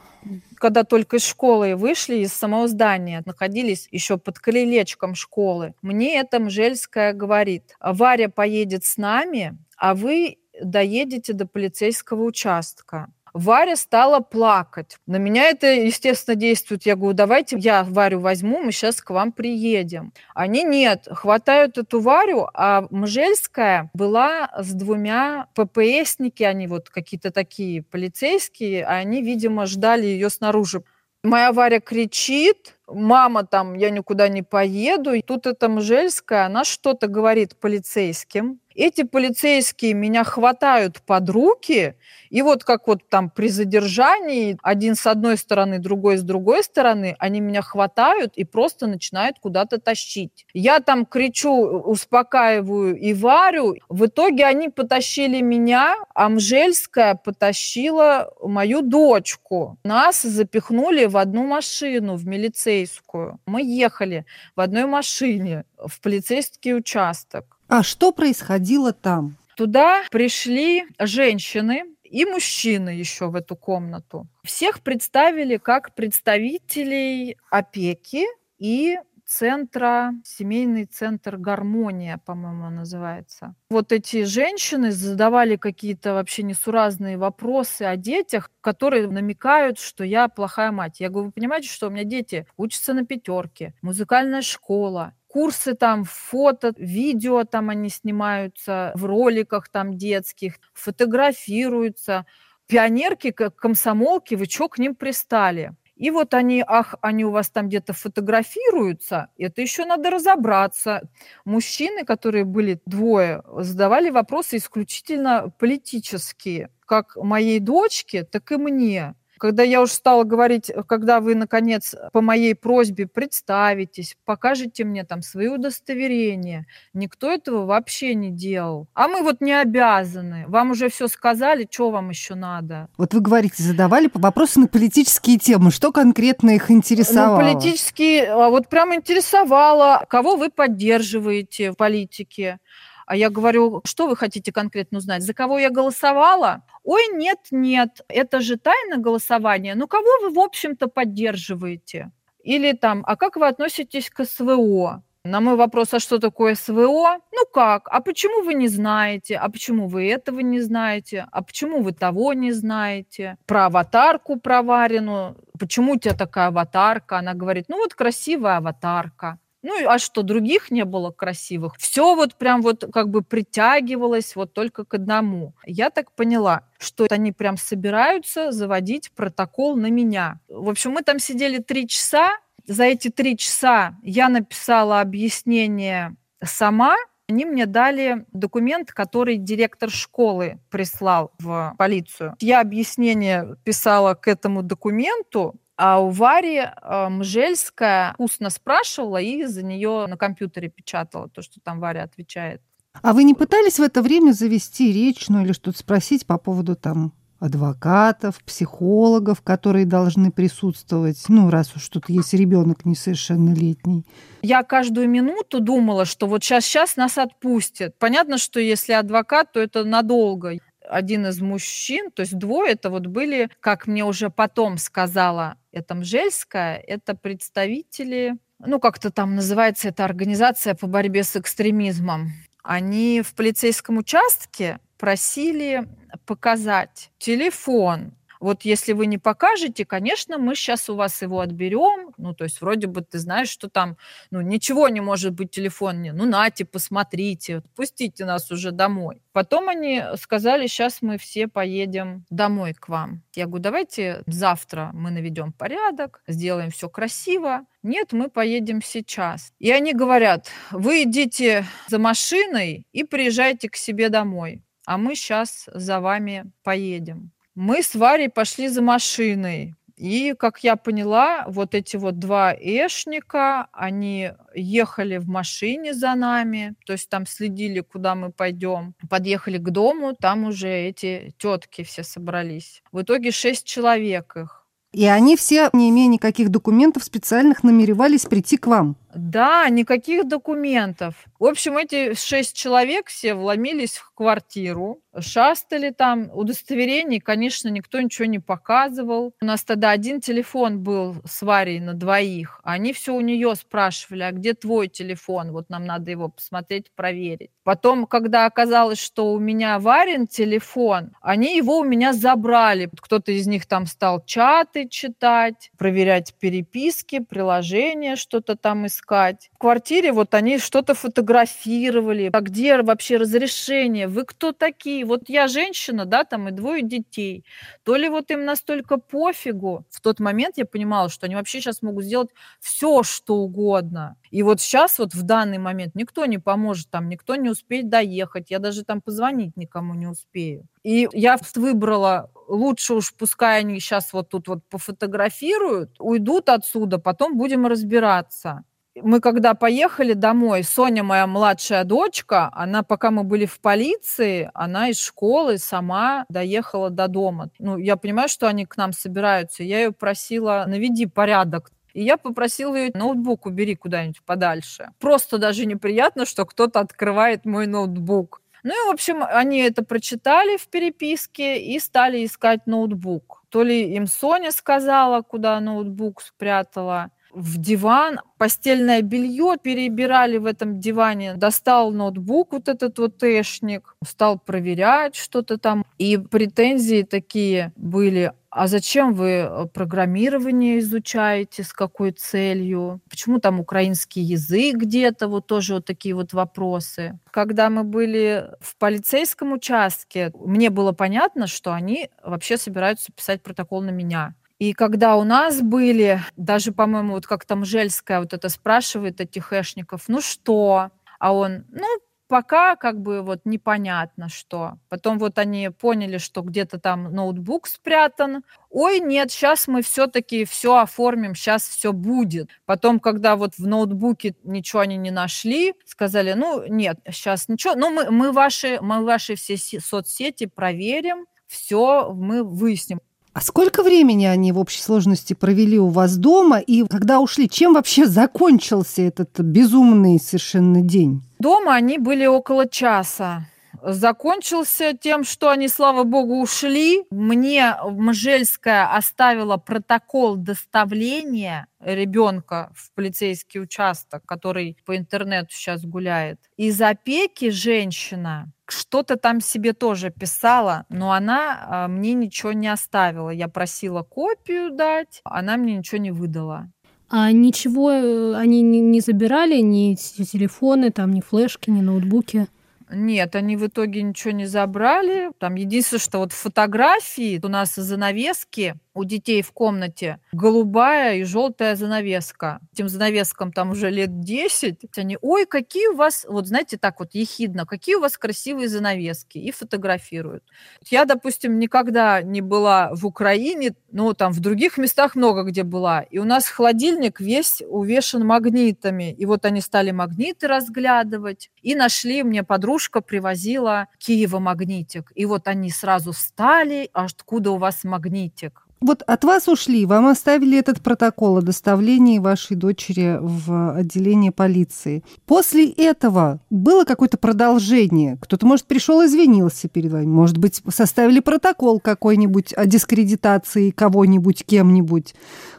Когда 0.56 0.84
только 0.84 1.18
из 1.18 1.24
школы 1.24 1.76
вышли, 1.76 2.16
из 2.16 2.34
самого 2.34 2.68
здания, 2.68 3.22
находились 3.24 3.88
еще 3.92 4.18
под 4.18 4.40
крылечком 4.40 5.14
школы, 5.14 5.76
мне 5.84 6.20
эта 6.20 6.40
Мжельская 6.40 7.14
говорит, 7.14 7.76
Варя 7.80 8.30
поедет 8.30 8.84
с 8.84 8.98
нами, 8.98 9.60
а 9.78 9.94
вы 9.94 10.38
доедете 10.60 11.34
до 11.34 11.46
полицейского 11.46 12.24
участка. 12.24 13.12
Варя 13.38 13.76
стала 13.76 14.20
плакать. 14.20 14.98
На 15.06 15.18
меня 15.18 15.44
это, 15.44 15.68
естественно, 15.68 16.36
действует. 16.36 16.88
Я 16.88 16.96
говорю, 16.96 17.14
давайте 17.14 17.58
я 17.60 17.84
Варю 17.84 18.20
возьму, 18.20 18.64
мы 18.64 18.72
сейчас 18.72 19.00
к 19.02 19.12
вам 19.12 19.32
приедем. 19.32 20.12
Они 20.34 20.64
нет, 20.64 21.08
хватают 21.12 21.78
эту 21.78 22.00
Варю, 22.00 22.48
а 22.56 22.88
Мжельская 22.90 23.92
была 23.94 24.50
с 24.58 24.74
двумя 24.74 25.48
ППСники, 25.54 26.42
они 26.42 26.66
вот 26.66 26.90
какие-то 26.90 27.32
такие 27.32 27.84
полицейские, 27.84 28.84
а 28.84 28.94
они, 28.96 29.22
видимо, 29.22 29.68
ждали 29.68 30.06
ее 30.06 30.32
снаружи. 30.32 30.84
Моя 31.24 31.52
Варя 31.52 31.80
кричит, 31.80 32.76
мама 32.88 33.46
там, 33.46 33.76
я 33.76 33.90
никуда 33.90 34.30
не 34.30 34.44
поеду. 34.44 35.14
И 35.14 35.22
тут 35.22 35.46
эта 35.46 35.68
Мжельская, 35.68 36.46
она 36.46 36.64
что-то 36.64 37.08
говорит 37.08 37.60
полицейским. 37.60 38.60
Эти 38.78 39.02
полицейские 39.02 39.96
меня 39.96 40.24
хватают 40.24 41.02
под 41.02 41.28
руки 41.32 41.96
и 42.30 42.44
вот 42.44 42.64
как 42.64 42.88
вот 42.88 43.10
там 43.10 43.32
при 43.32 43.48
задержании, 43.48 44.56
один 44.62 44.94
с 44.94 45.08
одной 45.08 45.38
стороны, 45.38 45.80
другой 45.80 46.18
с 46.18 46.22
другой 46.22 46.64
стороны, 46.64 47.16
они 47.18 47.40
меня 47.40 47.64
хватают 47.64 48.34
и 48.36 48.44
просто 48.44 48.86
начинают 48.86 49.40
куда-то 49.40 49.80
тащить. 49.80 50.46
Я 50.54 50.80
там 50.80 51.08
кричу, 51.08 51.52
успокаиваю 51.52 52.96
и 52.96 53.16
варю. 53.16 53.76
В 53.90 54.06
итоге 54.06 54.46
они 54.46 54.70
потащили 54.70 55.42
меня, 55.42 55.96
а 56.14 56.30
Мжельская 56.30 57.16
потащила 57.16 58.32
мою 58.44 58.84
дочку. 58.84 59.80
Нас 59.84 60.22
запихнули 60.22 61.06
в 61.06 61.18
одну 61.18 61.48
машину, 61.48 62.16
в 62.16 62.28
милицейскую. 62.28 63.40
Мы 63.48 63.64
ехали 63.64 64.28
в 64.56 64.62
одной 64.62 64.86
машине 64.86 65.64
в 65.78 66.00
полицейский 66.00 66.76
участок. 66.76 67.57
А 67.68 67.84
что 67.84 68.12
происходило 68.14 68.94
там? 68.94 69.36
Туда 69.58 70.04
пришли 70.10 70.86
женщины, 71.00 71.84
и 72.04 72.24
мужчины 72.26 72.90
еще 72.90 73.28
в 73.28 73.36
эту 73.36 73.58
комнату. 73.58 74.28
Всех 74.44 74.82
представили 74.82 75.58
как 75.58 75.94
представителей 75.94 77.38
опеки 77.50 78.24
и 78.58 78.98
центра, 79.26 80.14
семейный 80.24 80.86
центр 80.86 81.36
«Гармония», 81.38 82.22
по-моему, 82.26 82.70
называется. 82.70 83.56
Вот 83.70 83.92
эти 83.92 84.24
женщины 84.24 84.92
задавали 84.92 85.58
какие-то 85.58 86.14
вообще 86.14 86.44
несуразные 86.44 87.18
вопросы 87.18 87.82
о 87.82 87.98
детях, 87.98 88.50
которые 88.62 89.08
намекают, 89.08 89.80
что 89.80 90.06
я 90.06 90.30
плохая 90.30 90.72
мать. 90.72 91.02
Я 91.02 91.10
говорю, 91.10 91.28
вы 91.28 91.32
понимаете, 91.34 91.68
что 91.68 91.88
у 91.88 91.90
меня 91.90 92.06
дети 92.06 92.48
учатся 92.56 92.94
на 92.94 93.06
пятерке, 93.06 93.74
музыкальная 93.82 94.42
школа, 94.42 95.14
курсы 95.38 95.76
там, 95.76 96.04
фото, 96.04 96.74
видео 96.78 97.44
там 97.44 97.70
они 97.70 97.90
снимаются, 97.90 98.92
в 98.96 99.06
роликах 99.06 99.70
там 99.70 99.96
детских, 99.96 100.56
фотографируются. 100.74 102.26
Пионерки, 102.66 103.30
комсомолки, 103.30 104.34
вы 104.34 104.46
что 104.46 104.68
к 104.68 104.80
ним 104.80 104.96
пристали? 104.96 105.76
И 105.96 106.10
вот 106.10 106.34
они, 106.34 106.64
ах, 106.66 106.96
они 107.02 107.24
у 107.24 107.30
вас 107.30 107.52
там 107.52 107.68
где-то 107.68 107.94
фотографируются, 107.94 109.28
это 109.38 109.62
еще 109.62 109.86
надо 109.86 110.10
разобраться. 110.10 111.02
Мужчины, 111.46 112.04
которые 112.04 112.44
были 112.44 112.82
двое, 112.88 113.44
задавали 113.60 114.10
вопросы 114.10 114.58
исключительно 114.58 115.54
политические, 115.60 116.72
как 116.88 117.16
моей 117.16 117.60
дочке, 117.60 118.24
так 118.24 118.52
и 118.52 118.58
мне. 118.58 119.14
Когда 119.38 119.64
я 119.64 119.82
уже 119.82 119.94
стала 119.94 120.24
говорить, 120.24 120.72
когда 120.88 121.20
вы, 121.20 121.36
наконец, 121.36 121.96
по 122.12 122.22
моей 122.22 122.56
просьбе 122.56 123.08
представитесь, 123.08 124.16
покажете 124.26 124.84
мне 124.84 125.04
там 125.04 125.22
свои 125.22 125.48
удостоверения, 125.48 126.66
никто 126.94 127.32
этого 127.32 127.66
вообще 127.66 128.16
не 128.16 128.30
делал. 128.30 128.88
А 128.94 129.08
мы 129.08 129.22
вот 129.22 129.42
не 129.42 129.54
обязаны. 129.54 130.46
Вам 130.48 130.72
уже 130.72 130.90
все 130.90 131.08
сказали, 131.08 131.68
что 131.70 131.90
вам 131.90 132.10
еще 132.10 132.36
надо? 132.36 132.88
Вот 132.98 133.14
вы 133.14 133.22
говорите, 133.22 133.64
задавали 133.64 134.10
вопросы 134.14 134.60
на 134.60 134.68
политические 134.68 135.38
темы. 135.38 135.72
Что 135.72 135.92
конкретно 135.92 136.52
их 136.52 136.72
интересовало? 136.72 137.42
Ну, 137.42 137.54
политические, 137.54 138.26
а 138.32 138.50
вот 138.50 138.70
прям 138.70 138.94
интересовало, 138.94 140.06
кого 140.10 140.36
вы 140.36 140.50
поддерживаете 140.50 141.72
в 141.72 141.76
политике. 141.76 142.60
А 143.08 143.16
я 143.16 143.30
говорю, 143.30 143.82
что 143.86 144.08
вы 144.08 144.18
хотите 144.18 144.52
конкретно 144.52 144.98
узнать? 144.98 145.24
За 145.24 145.34
кого 145.34 145.58
я 145.60 145.70
голосовала? 145.70 146.64
Ой, 146.84 147.02
нет, 147.14 147.40
нет, 147.52 148.02
это 148.10 148.42
же 148.42 148.58
тайна 148.58 148.98
голосования. 148.98 149.76
Ну, 149.76 149.88
кого 149.88 150.10
вы, 150.22 150.30
в 150.30 150.40
общем-то, 150.40 150.88
поддерживаете? 150.88 152.12
Или 152.44 152.74
там, 152.74 153.04
а 153.08 153.16
как 153.16 153.38
вы 153.38 153.48
относитесь 153.48 154.10
к 154.10 154.26
СВО? 154.26 155.04
На 155.24 155.42
мой 155.42 155.56
вопрос, 155.56 155.94
а 155.94 156.00
что 156.00 156.20
такое 156.20 156.56
СВО? 156.56 157.20
Ну 157.34 157.46
как? 157.54 157.88
А 157.90 158.00
почему 158.00 158.44
вы 158.44 158.54
не 158.54 158.70
знаете? 158.70 159.36
А 159.36 159.50
почему 159.50 159.88
вы 159.88 160.10
этого 160.10 160.40
не 160.40 160.62
знаете? 160.62 161.28
А 161.32 161.42
почему 161.42 161.82
вы 161.82 161.92
того 161.92 162.34
не 162.34 162.54
знаете? 162.54 163.38
Про 163.46 163.66
аватарку 163.66 164.40
про 164.40 164.62
Варину. 164.62 165.36
Почему 165.60 165.94
у 165.94 166.00
тебя 166.00 166.14
такая 166.14 166.48
аватарка? 166.48 167.18
Она 167.18 167.34
говорит, 167.34 167.66
ну 167.68 167.78
вот 167.78 167.94
красивая 167.94 168.58
аватарка. 168.58 169.38
Ну, 169.68 169.90
а 169.90 170.00
что, 170.00 170.22
других 170.24 170.72
не 170.72 170.86
было 170.86 171.12
красивых? 171.12 171.76
Все 171.78 172.16
вот 172.16 172.36
прям 172.36 172.62
вот 172.62 172.86
как 172.94 173.10
бы 173.10 173.22
притягивалось 173.22 174.34
вот 174.38 174.54
только 174.54 174.86
к 174.86 174.94
одному. 174.94 175.56
Я 175.66 175.90
так 175.90 176.14
поняла, 176.14 176.64
что 176.80 177.06
они 177.10 177.34
прям 177.34 177.58
собираются 177.58 178.54
заводить 178.54 179.12
протокол 179.12 179.76
на 179.76 179.88
меня. 179.88 180.40
В 180.48 180.70
общем, 180.70 180.92
мы 180.92 181.02
там 181.02 181.20
сидели 181.20 181.58
три 181.58 181.86
часа. 181.86 182.38
За 182.66 182.86
эти 182.86 183.10
три 183.10 183.36
часа 183.36 183.98
я 184.04 184.30
написала 184.30 185.02
объяснение 185.02 186.16
сама, 186.42 186.96
они 187.28 187.44
мне 187.44 187.66
дали 187.66 188.26
документ, 188.32 188.94
который 188.94 189.36
директор 189.36 189.90
школы 189.90 190.60
прислал 190.70 191.34
в 191.40 191.76
полицию. 191.78 192.36
Я 192.40 192.62
объяснение 192.62 193.58
писала 193.66 194.14
к 194.14 194.30
этому 194.30 194.64
документу, 194.64 195.60
а 195.78 196.00
у 196.00 196.10
Вари 196.10 196.58
э, 196.58 197.10
Мжельская 197.10 198.16
устно 198.18 198.50
спрашивала 198.50 199.18
и 199.18 199.46
за 199.46 199.64
нее 199.64 200.08
на 200.08 200.18
компьютере 200.18 200.70
печатала 200.70 201.30
то, 201.30 201.42
что 201.42 201.60
там 201.62 201.80
Варя 201.80 202.04
отвечает. 202.04 202.62
А 203.02 203.14
вы 203.14 203.24
не 203.24 203.36
пытались 203.36 203.78
в 203.78 203.84
это 203.84 204.02
время 204.02 204.32
завести 204.32 204.92
речь, 204.92 205.30
ну 205.30 205.44
или 205.44 205.54
что-то 205.54 205.78
спросить 205.78 206.26
по 206.26 206.40
поводу 206.40 206.76
там 206.76 207.14
адвокатов, 207.40 208.44
психологов, 208.44 209.42
которые 209.42 209.86
должны 209.86 210.32
присутствовать, 210.32 211.24
ну, 211.30 211.52
раз 211.52 211.76
уж 211.76 211.88
тут 211.90 212.10
есть 212.10 212.34
ребенок 212.34 212.84
несовершеннолетний. 212.84 214.08
Я 214.42 214.64
каждую 214.64 215.08
минуту 215.08 215.60
думала, 215.60 216.06
что 216.06 216.26
вот 216.26 216.44
сейчас, 216.44 216.66
сейчас 216.66 216.96
нас 216.96 217.20
отпустят. 217.20 217.98
Понятно, 218.00 218.40
что 218.40 218.60
если 218.60 218.94
адвокат, 218.94 219.52
то 219.52 219.60
это 219.60 219.84
надолго 219.84 220.58
один 220.90 221.26
из 221.28 221.42
мужчин, 221.42 222.12
то 222.12 222.22
есть 222.22 222.38
двое, 222.38 222.74
это 222.74 222.90
вот 222.90 223.08
были, 223.08 223.50
как 223.60 223.88
мне 223.88 224.04
уже 224.04 224.30
потом 224.30 224.78
сказала 224.78 225.58
эта 225.72 225.96
Мжельская, 225.96 226.78
это 226.78 227.16
представители, 227.16 228.38
ну 228.60 228.80
как-то 228.80 229.12
там 229.12 229.36
называется 229.36 229.90
эта 229.90 230.06
организация 230.06 230.76
по 230.76 230.88
борьбе 230.88 231.24
с 231.24 231.36
экстремизмом. 231.36 232.32
Они 232.64 233.22
в 233.22 233.34
полицейском 233.34 233.98
участке 233.98 234.80
просили 234.98 235.88
показать 236.26 237.12
телефон 237.18 238.14
вот 238.40 238.64
если 238.64 238.94
вы 238.94 239.08
не 239.08 239.18
покажете, 239.18 239.86
конечно, 239.86 240.38
мы 240.38 240.56
сейчас 240.56 240.90
у 240.90 240.96
вас 240.96 241.22
его 241.22 241.40
отберем. 241.40 242.14
Ну, 242.18 242.34
то 242.34 242.44
есть 242.44 242.62
вроде 242.62 242.88
бы 242.88 243.02
ты 243.02 243.20
знаешь, 243.20 243.50
что 243.50 243.70
там, 243.70 243.98
ну, 244.32 244.42
ничего 244.42 244.90
не 244.90 245.02
может 245.02 245.34
быть 245.34 245.52
телефон. 245.52 246.02
Не. 246.02 246.12
Ну, 246.12 246.26
нате, 246.26 246.66
посмотрите, 246.66 247.64
пустите 247.76 248.26
нас 248.26 248.52
уже 248.52 248.72
домой. 248.72 249.22
Потом 249.32 249.70
они 249.70 250.04
сказали, 250.20 250.68
сейчас 250.68 251.02
мы 251.02 251.18
все 251.18 251.48
поедем 251.48 252.26
домой 252.30 252.74
к 252.74 252.90
вам. 252.90 253.24
Я 253.36 253.46
говорю, 253.46 253.64
давайте 253.64 254.24
завтра 254.28 254.92
мы 254.94 255.12
наведем 255.12 255.52
порядок, 255.52 256.22
сделаем 256.28 256.72
все 256.72 256.90
красиво. 256.90 257.62
Нет, 257.84 258.14
мы 258.14 258.30
поедем 258.30 258.82
сейчас. 258.82 259.54
И 259.60 259.72
они 259.72 259.94
говорят, 259.94 260.50
вы 260.72 261.04
идите 261.04 261.66
за 261.88 262.00
машиной 262.00 262.86
и 262.92 263.04
приезжайте 263.04 263.70
к 263.70 263.76
себе 263.76 264.10
домой. 264.10 264.62
а 264.88 264.98
мы 264.98 265.16
сейчас 265.16 265.70
за 265.74 266.00
вами 266.00 266.46
поедем. 266.64 267.32
Мы 267.60 267.82
с 267.82 267.96
Варей 267.96 268.30
пошли 268.30 268.68
за 268.68 268.84
машиной. 268.84 269.74
И, 269.96 270.36
как 270.38 270.60
я 270.64 270.76
поняла, 270.76 271.44
вот 271.48 271.74
эти 271.74 271.98
вот 271.98 272.20
два 272.20 272.54
эшника, 272.54 273.68
они 273.72 274.30
ехали 274.54 275.18
в 275.18 275.28
машине 275.28 275.96
за 275.96 276.14
нами, 276.14 276.76
то 276.86 276.94
есть 276.94 277.10
там 277.10 277.26
следили, 277.26 277.80
куда 277.80 278.14
мы 278.14 278.32
пойдем. 278.32 278.94
Подъехали 279.10 279.58
к 279.58 279.72
дому, 279.72 280.14
там 280.14 280.44
уже 280.44 280.70
эти 280.70 281.34
тетки 281.40 281.84
все 281.84 282.04
собрались. 282.04 282.84
В 282.92 283.02
итоге 283.02 283.32
шесть 283.32 283.66
человек 283.66 284.38
их. 284.38 284.68
И 284.94 285.08
они 285.08 285.36
все, 285.36 285.72
не 285.74 285.90
имея 285.90 286.10
никаких 286.10 286.50
документов 286.50 287.04
специальных, 287.04 287.64
намеревались 287.64 288.28
прийти 288.28 288.58
к 288.58 288.68
вам. 288.68 288.98
Да, 289.16 289.70
никаких 289.70 290.28
документов. 290.28 291.16
В 291.40 291.46
общем, 291.46 291.78
эти 291.78 292.14
шесть 292.14 292.56
человек 292.56 293.08
все 293.08 293.36
вломились 293.36 293.98
в 293.98 294.14
квартиру, 294.14 295.02
шастали 295.18 295.92
там. 295.92 296.30
Удостоверений, 296.34 297.20
конечно, 297.20 297.70
никто 297.70 298.02
ничего 298.02 298.26
не 298.26 298.40
показывал. 298.40 299.34
У 299.42 299.46
нас 299.46 299.64
тогда 299.64 299.92
один 299.92 300.20
телефон 300.20 300.82
был 300.82 301.16
с 301.26 301.42
Варей 301.42 301.80
на 301.80 301.94
двоих. 301.94 302.60
Они 302.64 302.92
все 302.92 303.16
у 303.16 303.22
нее 303.22 303.56
спрашивали, 303.56 304.24
а 304.24 304.32
где 304.32 304.54
твой 304.54 304.90
телефон? 304.90 305.52
Вот 305.52 305.70
нам 305.70 305.86
надо 305.86 306.12
его 306.12 306.28
посмотреть, 306.28 306.92
проверить. 306.94 307.52
Потом, 307.64 308.08
когда 308.08 308.46
оказалось, 308.46 309.00
что 309.00 309.32
у 309.32 309.40
меня 309.40 309.80
Варин 309.80 310.28
телефон, 310.28 311.12
они 311.22 311.56
его 311.56 311.80
у 311.80 311.84
меня 311.84 312.12
забрали. 312.14 312.90
Кто-то 313.00 313.32
из 313.32 313.48
них 313.48 313.66
там 313.68 313.86
стал 313.86 314.24
чаты 314.26 314.88
читать, 314.90 315.72
проверять 315.78 316.34
переписки, 316.40 317.20
приложения, 317.20 318.16
что-то 318.16 318.56
там 318.56 318.86
искать 318.86 319.07
искать. 319.08 319.50
В 319.54 319.58
квартире 319.58 320.12
вот 320.12 320.34
они 320.34 320.60
что-то 320.60 320.94
фотографировали. 320.94 322.30
А 322.34 322.42
где 322.42 322.82
вообще 322.82 323.18
разрешение? 323.18 324.08
Вы 324.08 324.24
кто 324.24 324.52
такие? 324.52 325.06
Вот 325.06 325.30
я 325.30 325.48
женщина, 325.48 326.06
да, 326.06 326.24
там 326.24 326.48
и 326.50 326.52
двое 326.52 326.84
детей. 326.84 327.44
То 327.84 327.96
ли 327.96 328.10
вот 328.10 328.32
им 328.32 328.46
настолько 328.46 328.98
пофигу. 328.98 329.86
В 329.90 330.02
тот 330.02 330.20
момент 330.20 330.58
я 330.58 330.66
понимала, 330.66 331.10
что 331.10 331.26
они 331.26 331.36
вообще 331.36 331.60
сейчас 331.62 331.82
могут 331.82 332.04
сделать 332.04 332.30
все, 332.60 333.04
что 333.04 333.36
угодно. 333.36 334.16
И 334.32 334.44
вот 334.44 334.60
сейчас 334.60 335.00
вот 335.00 335.14
в 335.14 335.24
данный 335.24 335.58
момент 335.58 335.96
никто 335.96 336.26
не 336.26 336.38
поможет, 336.38 336.90
там 336.90 337.10
никто 337.10 337.36
не 337.36 337.50
успеет 337.50 337.90
доехать, 337.90 338.52
я 338.52 338.60
даже 338.60 338.84
там 338.84 339.02
позвонить 339.02 339.56
никому 339.58 339.94
не 339.94 340.08
успею. 340.08 340.66
И 340.84 341.08
я 341.14 341.38
выбрала 341.56 342.30
лучше 342.48 342.94
уж 342.94 343.14
пускай 343.14 343.60
они 343.60 343.80
сейчас 343.80 344.14
вот 344.14 344.30
тут 344.30 344.48
вот 344.48 344.60
пофотографируют, 344.70 345.96
уйдут 346.00 346.50
отсюда, 346.50 346.98
потом 346.98 347.38
будем 347.38 347.68
разбираться 347.68 348.64
мы 349.04 349.20
когда 349.20 349.54
поехали 349.54 350.14
домой, 350.14 350.64
Соня, 350.64 351.04
моя 351.04 351.28
младшая 351.28 351.84
дочка, 351.84 352.50
она, 352.54 352.84
пока 352.84 353.12
мы 353.12 353.24
были 353.24 353.46
в 353.46 353.60
полиции, 353.60 354.50
она 354.54 354.90
из 354.90 355.00
школы 355.00 355.58
сама 355.58 356.26
доехала 356.30 356.90
до 356.90 357.08
дома. 357.08 357.50
Ну, 357.60 357.78
я 357.78 357.96
понимаю, 357.98 358.30
что 358.30 358.48
они 358.48 358.66
к 358.66 358.78
нам 358.78 358.94
собираются. 358.94 359.64
Я 359.64 359.80
ее 359.80 359.92
просила, 359.92 360.66
наведи 360.68 361.06
порядок. 361.06 361.72
И 361.94 362.04
я 362.04 362.18
попросила 362.18 362.76
ее, 362.76 362.92
ноутбук 362.94 363.48
убери 363.48 363.76
куда-нибудь 363.76 364.22
подальше. 364.24 364.92
Просто 365.00 365.40
даже 365.40 365.66
неприятно, 365.66 366.26
что 366.26 366.46
кто-то 366.46 366.80
открывает 366.80 367.46
мой 367.46 367.66
ноутбук. 367.66 368.42
Ну 368.64 368.72
и, 368.72 368.90
в 368.90 368.94
общем, 368.94 369.24
они 369.24 369.60
это 369.60 369.84
прочитали 369.84 370.58
в 370.58 370.68
переписке 370.68 371.60
и 371.60 371.80
стали 371.80 372.26
искать 372.26 372.68
ноутбук. 372.68 373.44
То 373.50 373.64
ли 373.64 373.96
им 373.96 374.08
Соня 374.08 374.52
сказала, 374.52 375.22
куда 375.22 375.60
ноутбук 375.60 376.22
спрятала, 376.22 377.10
в 377.34 377.58
диван, 377.58 378.20
постельное 378.38 379.02
белье 379.02 379.56
перебирали 379.62 380.38
в 380.38 380.46
этом 380.46 380.80
диване, 380.80 381.36
достал 381.36 381.92
ноутбук 381.92 382.54
вот 382.54 382.68
этот 382.68 383.00
вот 383.00 383.24
эшник, 383.24 383.96
стал 384.06 384.40
проверять 384.40 385.16
что-то 385.16 385.58
там, 385.58 385.86
и 385.98 386.18
претензии 386.18 387.04
такие 387.04 387.74
были, 387.76 388.34
а 388.50 388.68
зачем 388.68 389.14
вы 389.14 389.30
э, 389.30 389.66
программирование 389.72 390.80
изучаете, 390.80 391.64
с 391.64 391.74
какой 391.74 392.12
целью? 392.12 393.02
Почему 393.10 393.40
там 393.40 393.60
украинский 393.60 394.22
язык 394.22 394.78
где-то? 394.78 395.28
Вот 395.28 395.46
тоже 395.46 395.76
вот 395.76 395.86
такие 395.86 396.16
вот 396.16 396.34
вопросы. 396.34 397.20
Когда 397.30 397.70
мы 397.70 397.84
были 397.84 398.50
в 398.60 398.78
полицейском 398.78 399.54
участке, 399.54 400.32
мне 400.34 400.70
было 400.70 400.92
понятно, 400.92 401.46
что 401.46 401.72
они 401.72 402.10
вообще 402.24 402.58
собираются 402.58 403.12
писать 403.12 403.44
протокол 403.44 403.82
на 403.82 403.92
меня. 403.92 404.34
И 404.60 404.74
когда 404.74 405.18
у 405.18 405.24
нас 405.24 405.62
были, 405.62 406.20
даже, 406.36 406.72
по-моему, 406.72 407.14
вот 407.14 407.28
как 407.28 407.46
там 407.46 407.64
Жельская 407.64 408.20
вот 408.20 408.34
это 408.34 408.50
спрашивает 408.50 409.22
этих 409.22 409.46
хэшников, 409.46 410.06
ну 410.08 410.20
что? 410.20 410.90
А 411.20 411.34
он, 411.34 411.66
ну, 411.70 411.86
пока 412.28 412.76
как 412.76 413.02
бы 413.02 413.22
вот 413.22 413.42
непонятно 413.46 414.30
что. 414.30 414.80
Потом 414.90 415.20
вот 415.20 415.38
они 415.38 415.70
поняли, 415.70 416.18
что 416.18 416.42
где-то 416.42 416.80
там 416.80 417.14
ноутбук 417.14 417.68
спрятан. 417.68 418.44
Ой, 418.70 419.00
нет, 419.00 419.32
сейчас 419.32 419.68
мы 419.68 419.82
все-таки 419.82 420.46
все 420.46 420.78
оформим, 420.78 421.36
сейчас 421.36 421.68
все 421.68 421.94
будет. 421.94 422.50
Потом, 422.66 423.00
когда 423.00 423.36
вот 423.36 423.56
в 423.58 423.66
ноутбуке 423.66 424.36
ничего 424.44 424.82
они 424.82 424.98
не 424.98 425.12
нашли, 425.12 425.74
сказали, 425.86 426.34
ну 426.34 426.66
нет, 426.68 427.00
сейчас 427.12 427.48
ничего, 427.48 427.76
ну 427.76 427.90
мы, 427.90 428.12
мы, 428.12 428.32
ваши, 428.32 428.80
мы 428.82 429.04
ваши 429.04 429.36
все 429.36 429.58
соцсети 429.58 430.46
проверим, 430.46 431.26
все 431.48 432.12
мы 432.14 432.44
выясним. 432.44 433.00
А 433.38 433.42
сколько 433.42 433.84
времени 433.84 434.26
они 434.26 434.52
в 434.52 434.58
общей 434.58 434.82
сложности 434.82 435.36
провели 435.36 435.78
у 435.78 435.90
вас 435.90 436.18
дома? 436.18 436.58
И 436.58 436.84
когда 436.88 437.20
ушли, 437.20 437.48
чем 437.48 437.76
вообще 437.76 438.08
закончился 438.08 439.04
этот 439.04 439.40
безумный 439.42 440.20
совершенно 440.20 440.82
день? 440.82 441.22
Дома 441.38 441.76
они 441.76 442.00
были 442.00 442.26
около 442.26 442.68
часа. 442.68 443.46
Закончился 443.84 444.94
тем, 445.00 445.24
что 445.24 445.52
они, 445.52 445.68
слава 445.68 446.04
богу, 446.04 446.42
ушли. 446.42 447.04
Мне 447.12 447.76
Мжельская 447.86 448.92
оставила 448.92 449.58
протокол 449.58 450.36
доставления 450.36 451.68
ребенка 451.80 452.72
в 452.76 452.92
полицейский 452.96 453.62
участок, 453.62 454.24
который 454.26 454.78
по 454.84 454.98
интернету 454.98 455.50
сейчас 455.52 455.84
гуляет. 455.84 456.40
Из 456.58 456.82
опеки 456.82 457.52
женщина 457.52 458.52
что-то 458.72 459.18
там 459.18 459.42
себе 459.42 459.74
тоже 459.74 460.10
писала, 460.12 460.86
но 460.90 461.12
она 461.12 461.66
а, 461.68 461.88
мне 461.88 462.14
ничего 462.14 462.52
не 462.52 462.68
оставила. 462.68 463.30
Я 463.30 463.48
просила 463.48 464.04
копию 464.04 464.72
дать, 464.72 465.22
она 465.24 465.58
мне 465.58 465.78
ничего 465.78 466.00
не 466.00 466.12
выдала. 466.12 466.72
А 467.10 467.32
ничего 467.32 467.92
э, 467.92 468.36
они 468.36 468.62
не 468.62 469.00
забирали, 469.00 469.62
ни 469.62 469.96
телефоны, 469.96 470.92
там, 470.92 471.14
ни 471.14 471.22
флешки, 471.22 471.70
ни 471.70 471.82
ноутбуки? 471.82 472.48
Нет, 472.90 473.36
они 473.36 473.58
в 473.58 473.68
итоге 473.68 474.02
ничего 474.02 474.32
не 474.32 474.46
забрали. 474.46 475.32
Там 475.40 475.56
единственное, 475.56 476.00
что 476.00 476.20
вот 476.20 476.32
фотографии 476.32 477.40
у 477.44 477.50
нас 477.50 477.76
занавески 477.76 478.76
у 478.98 479.04
детей 479.04 479.42
в 479.42 479.52
комнате 479.52 480.20
голубая 480.32 481.18
и 481.18 481.24
желтая 481.24 481.76
занавеска. 481.76 482.60
Этим 482.74 482.90
занавескам 482.90 483.54
там 483.54 483.72
уже 483.72 483.90
лет 483.90 484.20
10. 484.22 484.80
Они, 484.98 485.18
ой, 485.22 485.46
какие 485.46 485.88
у 485.88 485.96
вас, 485.96 486.26
вот 486.28 486.48
знаете, 486.48 486.78
так 486.78 487.00
вот 487.00 487.10
ехидно, 487.14 487.66
какие 487.66 487.96
у 487.96 488.02
вас 488.02 488.18
красивые 488.18 488.68
занавески. 488.68 489.38
И 489.38 489.52
фотографируют. 489.52 490.44
Я, 490.90 491.06
допустим, 491.06 491.60
никогда 491.60 492.22
не 492.22 492.42
была 492.42 492.90
в 492.94 493.06
Украине, 493.06 493.76
ну, 493.92 494.14
там 494.14 494.34
в 494.34 494.40
других 494.40 494.78
местах 494.78 495.16
много 495.16 495.44
где 495.44 495.64
была. 495.64 496.02
И 496.02 496.18
у 496.18 496.26
нас 496.26 496.48
холодильник 496.48 497.20
весь 497.20 497.62
увешан 497.68 498.26
магнитами. 498.26 499.14
И 499.14 499.26
вот 499.26 499.46
они 499.46 499.62
стали 499.62 499.92
магниты 499.92 500.48
разглядывать. 500.48 501.52
И 501.62 501.76
нашли, 501.76 502.24
мне 502.24 502.44
подружка 502.44 503.02
привозила 503.02 503.88
Киева 504.00 504.40
магнитик. 504.40 505.12
И 505.16 505.26
вот 505.26 505.48
они 505.48 505.70
сразу 505.70 506.12
встали, 506.12 506.90
а 506.94 507.06
откуда 507.06 507.52
у 507.52 507.58
вас 507.58 507.84
магнитик? 507.84 508.67
Вот 508.80 509.02
от 509.08 509.24
вас 509.24 509.48
ушли, 509.48 509.86
вам 509.86 510.06
оставили 510.06 510.58
этот 510.58 510.82
протокол 510.82 511.38
о 511.38 511.42
доставлении 511.42 512.20
вашей 512.20 512.56
дочери 512.56 513.18
в 513.20 513.76
отделение 513.76 514.32
полиции. 514.32 515.04
После 515.26 515.72
этого 515.72 516.40
было 516.52 516.84
какое-то 516.84 517.18
продолжение? 517.18 518.18
Кто-то, 518.22 518.46
может, 518.46 518.66
пришел 518.68 519.04
извинился 519.04 519.68
перед 519.68 519.92
вами? 519.92 520.06
Может 520.06 520.38
быть, 520.38 520.62
составили 520.70 521.22
протокол 521.22 521.80
какой-нибудь 521.80 522.54
о 522.54 522.68
дискредитации 522.68 523.72
кого-нибудь, 523.72 524.46
кем-нибудь? 524.46 525.16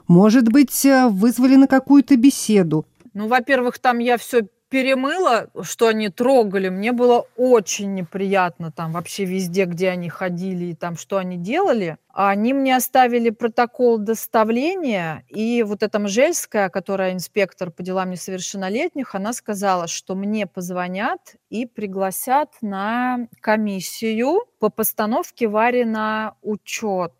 Может 0.06 0.50
быть, 0.52 0.86
э, 0.86 1.08
вызвали 1.08 1.56
на 1.56 1.66
какую-то 1.66 2.16
беседу? 2.16 2.86
Ну, 3.14 3.26
во-первых, 3.26 3.80
там 3.80 3.98
я 3.98 4.16
все 4.16 4.46
перемыла, 4.68 5.48
что 5.62 5.88
они 5.88 6.08
трогали, 6.08 6.68
мне 6.68 6.92
было 6.92 7.26
очень 7.36 7.94
неприятно 7.94 8.70
там 8.70 8.92
вообще 8.92 9.24
везде, 9.24 9.64
где 9.64 9.90
они 9.90 10.08
ходили 10.08 10.66
и 10.66 10.74
там 10.74 10.96
что 10.96 11.16
они 11.18 11.36
делали. 11.36 11.96
А 12.12 12.30
они 12.30 12.52
мне 12.52 12.76
оставили 12.76 13.30
протокол 13.30 13.98
доставления, 13.98 15.24
и 15.28 15.62
вот 15.62 15.82
эта 15.82 15.98
Мжельская, 15.98 16.68
которая 16.68 17.12
инспектор 17.12 17.70
по 17.70 17.82
делам 17.82 18.10
несовершеннолетних, 18.10 19.14
она 19.14 19.32
сказала, 19.32 19.86
что 19.86 20.14
мне 20.14 20.46
позвонят 20.46 21.36
и 21.48 21.64
пригласят 21.64 22.50
на 22.60 23.28
комиссию 23.40 24.44
по 24.58 24.68
постановке 24.68 25.46
Вари 25.46 25.84
на 25.84 26.34
учет. 26.42 27.12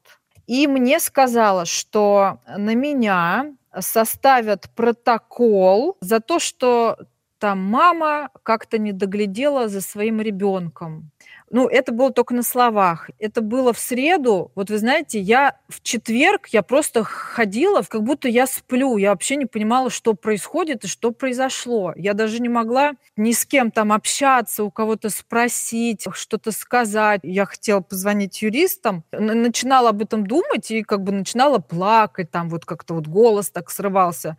И 0.49 0.67
мне 0.67 0.99
сказала, 0.99 1.65
что 1.67 2.41
на 2.57 2.75
меня 2.75 3.53
составят 3.79 4.71
протокол 4.75 5.97
за 6.01 6.21
то, 6.21 6.39
что 6.39 6.97
там 7.39 7.59
мама 7.61 8.31
как-то 8.43 8.79
не 8.79 8.93
доглядела 8.93 9.69
за 9.69 9.81
своим 9.81 10.21
ребенком. 10.21 11.11
ну, 11.51 11.67
это 11.67 11.93
было 11.93 12.13
только 12.13 12.35
на 12.35 12.43
словах. 12.43 13.11
Это 13.19 13.41
было 13.41 13.73
в 13.73 13.79
среду. 13.79 14.53
Вот 14.55 14.71
вы 14.71 14.79
знаете, 14.79 15.19
я 15.19 15.57
в 15.69 15.83
четверг, 15.83 16.49
я 16.49 16.63
просто 16.63 17.05
ходила, 17.05 17.83
как 17.83 18.03
будто 18.03 18.29
я 18.29 18.47
сплю. 18.47 18.99
Я 18.99 19.11
вообще 19.11 19.37
не 19.37 19.47
понимала, 19.47 19.89
что 19.89 20.15
происходит 20.15 20.85
и 20.85 20.89
что 20.89 21.11
произошло. 21.11 21.95
Я 21.97 22.13
даже 22.15 22.41
не 22.41 22.49
могла 22.49 22.93
ни 23.17 23.33
с 23.33 23.47
кем 23.47 23.71
там 23.71 23.93
общаться, 23.93 24.63
у 24.65 24.71
кого-то 24.71 25.09
спросить, 25.09 26.07
что-то 26.13 26.53
сказать. 26.53 27.21
Я 27.23 27.47
хотела 27.47 27.81
позвонить 27.81 28.43
юристам, 28.43 29.05
начинала 29.13 29.91
об 29.91 30.03
этом 30.03 30.27
думать 30.27 30.71
и 30.71 30.83
как 30.83 31.03
бы 31.03 31.13
начинала 31.13 31.59
плакать, 31.59 32.31
там 32.31 32.49
вот 32.51 32.65
как-то 32.67 32.95
вот 32.95 33.07
голос 33.07 33.51
так 33.51 33.71
срывался. 33.71 34.37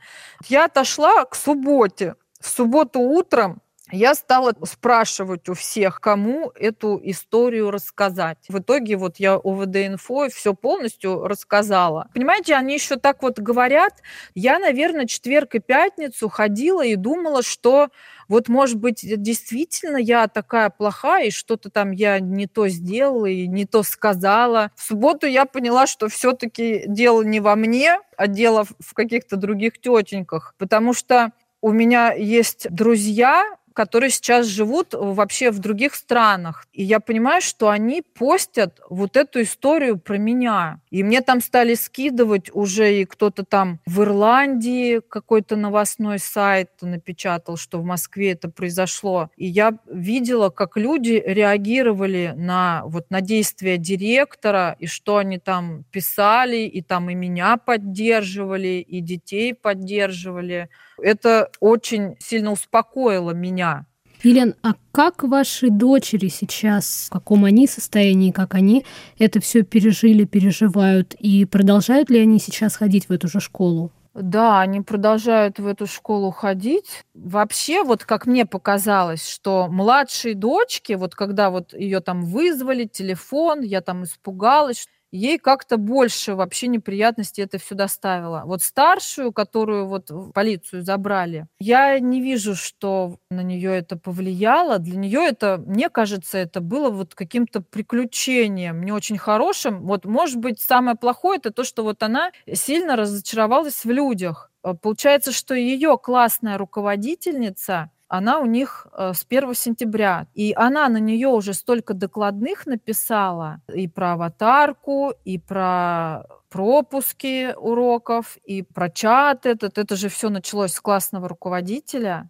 Я 0.48 0.66
отошла 0.66 1.26
к 1.26 1.36
субботе. 1.36 2.16
В 2.40 2.48
субботу 2.48 3.00
утром 3.02 3.62
я 3.92 4.14
стала 4.14 4.54
спрашивать 4.64 5.50
у 5.50 5.56
всех, 5.56 6.00
кому 6.00 6.52
эту 6.56 7.00
историю 7.04 7.72
рассказать. 7.72 8.38
В 8.48 8.60
итоге 8.60 8.96
вот 8.98 9.18
я 9.18 9.38
УВД-инфо 9.38 10.30
все 10.30 10.54
полностью 10.54 11.28
рассказала. 11.28 12.08
Понимаете, 12.14 12.54
они 12.56 12.76
еще 12.76 12.98
так 12.98 13.24
вот 13.24 13.40
говорят. 13.40 13.94
Я, 14.36 14.60
наверное, 14.60 15.08
четверг 15.08 15.56
и 15.56 15.60
пятницу 15.60 16.30
ходила 16.30 16.86
и 16.86 16.96
думала, 16.96 17.42
что 17.42 17.90
вот, 18.28 18.48
может 18.48 18.78
быть, 18.78 19.02
действительно 19.04 19.98
я 19.98 20.28
такая 20.28 20.70
плохая, 20.70 21.26
и 21.26 21.32
что-то 21.32 21.72
там 21.72 21.92
я 21.92 22.20
не 22.20 22.46
то 22.46 22.68
сделала 22.68 23.26
и 23.26 23.48
не 23.48 23.66
то 23.66 23.82
сказала. 23.82 24.72
В 24.76 24.84
субботу 24.84 25.26
я 25.26 25.46
поняла, 25.46 25.88
что 25.88 26.10
все-таки 26.10 26.84
дело 26.86 27.24
не 27.24 27.40
во 27.40 27.56
мне, 27.56 28.00
а 28.18 28.28
дело 28.28 28.66
в 28.80 28.94
каких-то 28.94 29.36
других 29.36 29.82
тетеньках, 29.82 30.54
потому 30.60 30.94
что 30.94 31.32
у 31.62 31.72
меня 31.72 32.14
есть 32.14 32.70
друзья, 32.70 33.44
которые 33.74 34.10
сейчас 34.10 34.46
живут 34.48 34.94
вообще 34.94 35.52
в 35.52 35.60
других 35.60 35.96
странах. 35.96 36.66
И 36.74 36.84
я 36.84 37.00
понимаю, 37.00 37.42
что 37.42 37.70
они 37.70 38.02
постят 38.02 38.80
вот 38.90 39.16
эту 39.16 39.42
историю 39.42 39.98
про 39.98 40.18
меня. 40.18 40.82
И 40.90 41.04
мне 41.04 41.22
там 41.22 41.42
стали 41.42 41.76
скидывать 41.76 42.50
уже 42.54 43.02
и 43.02 43.06
кто-то 43.06 43.44
там 43.46 43.80
в 43.86 44.02
Ирландии 44.02 45.02
какой-то 45.08 45.56
новостной 45.56 46.20
сайт 46.20 46.70
напечатал, 46.82 47.58
что 47.58 47.80
в 47.80 47.84
Москве 47.84 48.32
это 48.32 48.50
произошло. 48.50 49.30
И 49.38 49.46
я 49.46 49.78
видела, 49.92 50.50
как 50.50 50.78
люди 50.78 51.22
реагировали 51.26 52.34
на, 52.36 52.84
вот, 52.86 53.10
на 53.12 53.22
действия 53.22 53.78
директора, 53.78 54.76
и 54.80 54.88
что 54.88 55.18
они 55.18 55.38
там 55.38 55.84
писали, 55.92 56.62
и 56.62 56.82
там 56.82 57.10
и 57.10 57.16
меня 57.16 57.58
поддерживали, 57.58 58.84
и 58.88 59.02
детей 59.02 59.54
поддерживали. 59.54 60.70
Это 61.02 61.52
очень 61.60 62.16
сильно 62.20 62.52
успокоило 62.52 63.32
меня. 63.32 63.86
Елен, 64.24 64.56
а 64.64 64.74
как 64.92 65.24
ваши 65.24 65.70
дочери 65.70 66.28
сейчас, 66.28 67.08
в 67.08 67.14
каком 67.14 67.46
они 67.46 67.68
состоянии, 67.68 68.32
как 68.32 68.54
они 68.54 68.86
это 69.18 69.40
все 69.40 69.64
пережили, 69.64 70.26
переживают, 70.26 71.14
и 71.14 71.46
продолжают 71.46 72.10
ли 72.10 72.20
они 72.20 72.40
сейчас 72.40 72.76
ходить 72.76 73.08
в 73.08 73.12
эту 73.14 73.30
же 73.30 73.40
школу? 73.40 73.92
Да, 74.16 74.60
они 74.60 74.82
продолжают 74.82 75.60
в 75.60 75.68
эту 75.68 75.86
школу 75.88 76.32
ходить. 76.32 77.04
Вообще, 77.14 77.84
вот 77.84 78.04
как 78.04 78.26
мне 78.26 78.46
показалось, 78.46 79.26
что 79.26 79.68
младшей 79.70 80.34
дочке, 80.34 80.98
вот 80.98 81.16
когда 81.16 81.50
вот 81.50 81.74
ее 81.74 82.02
там 82.02 82.26
вызвали, 82.26 82.86
телефон, 82.86 83.62
я 83.62 83.82
там 83.82 84.04
испугалась, 84.04 84.88
ей 85.12 85.38
как-то 85.38 85.78
больше 85.78 86.36
вообще 86.36 86.68
неприятностей 86.68 87.42
это 87.42 87.58
все 87.58 87.76
доставило. 87.76 88.44
Вот 88.46 88.62
старшую, 88.62 89.32
которую 89.34 89.88
вот 89.88 90.10
в 90.10 90.32
полицию 90.32 90.84
забрали, 90.84 91.48
я 91.60 92.00
не 92.00 92.22
вижу, 92.22 92.56
что 92.56 93.18
на 93.30 93.42
нее 93.42 93.76
это 93.78 93.98
повлияло. 93.98 94.80
Для 94.80 94.98
нее 94.98 95.22
это, 95.26 95.62
мне 95.66 95.90
кажется, 95.90 96.38
это 96.38 96.62
было 96.62 96.90
вот 96.90 97.16
каким-то 97.16 97.62
приключением, 97.62 98.84
не 98.84 98.92
очень 98.92 99.18
хорошим. 99.18 99.82
Вот, 99.86 100.06
может 100.06 100.38
быть, 100.38 100.60
самое 100.60 100.96
плохое 100.96 101.38
это 101.38 101.52
то, 101.52 101.64
что 101.64 101.84
вот 101.84 102.04
она 102.04 102.32
сильно 102.54 102.96
разочаровалась 102.96 103.84
в 103.86 103.90
людях. 103.90 104.52
Э, 104.64 104.74
получается, 104.74 105.32
что 105.32 105.54
ее 105.56 105.98
классная 105.98 106.58
руководительница 106.58 107.92
она 108.10 108.40
у 108.40 108.46
них 108.46 108.88
э, 108.92 109.14
с 109.14 109.26
1 109.30 109.54
сентября. 109.54 110.28
И 110.34 110.54
она 110.56 110.90
на 110.90 110.98
нее 110.98 111.30
уже 111.30 111.54
столько 111.54 111.94
докладных 111.94 112.66
написала 112.66 113.62
и 113.74 113.88
про 113.88 114.14
аватарку, 114.14 115.14
и 115.24 115.38
про 115.38 116.26
пропуски 116.50 117.54
уроков, 117.56 118.38
и 118.44 118.64
про 118.64 118.90
чат 118.90 119.46
этот. 119.46 119.78
Это 119.78 119.96
же 119.96 120.10
все 120.10 120.30
началось 120.30 120.74
с 120.74 120.82
классного 120.82 121.30
руководителя. 121.30 122.30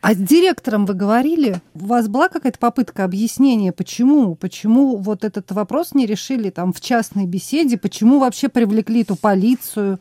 А 0.00 0.14
с 0.14 0.16
директором 0.16 0.86
вы 0.86 0.94
говорили? 0.94 1.60
У 1.74 1.86
вас 1.86 2.08
была 2.08 2.28
какая-то 2.28 2.58
попытка 2.58 3.04
объяснения, 3.04 3.72
почему? 3.72 4.36
Почему 4.36 4.96
вот 4.96 5.24
этот 5.24 5.50
вопрос 5.52 5.94
не 5.94 6.06
решили 6.06 6.50
там 6.50 6.72
в 6.72 6.80
частной 6.80 7.26
беседе? 7.26 7.76
Почему 7.76 8.20
вообще 8.20 8.48
привлекли 8.48 9.02
эту 9.02 9.16
полицию? 9.16 9.98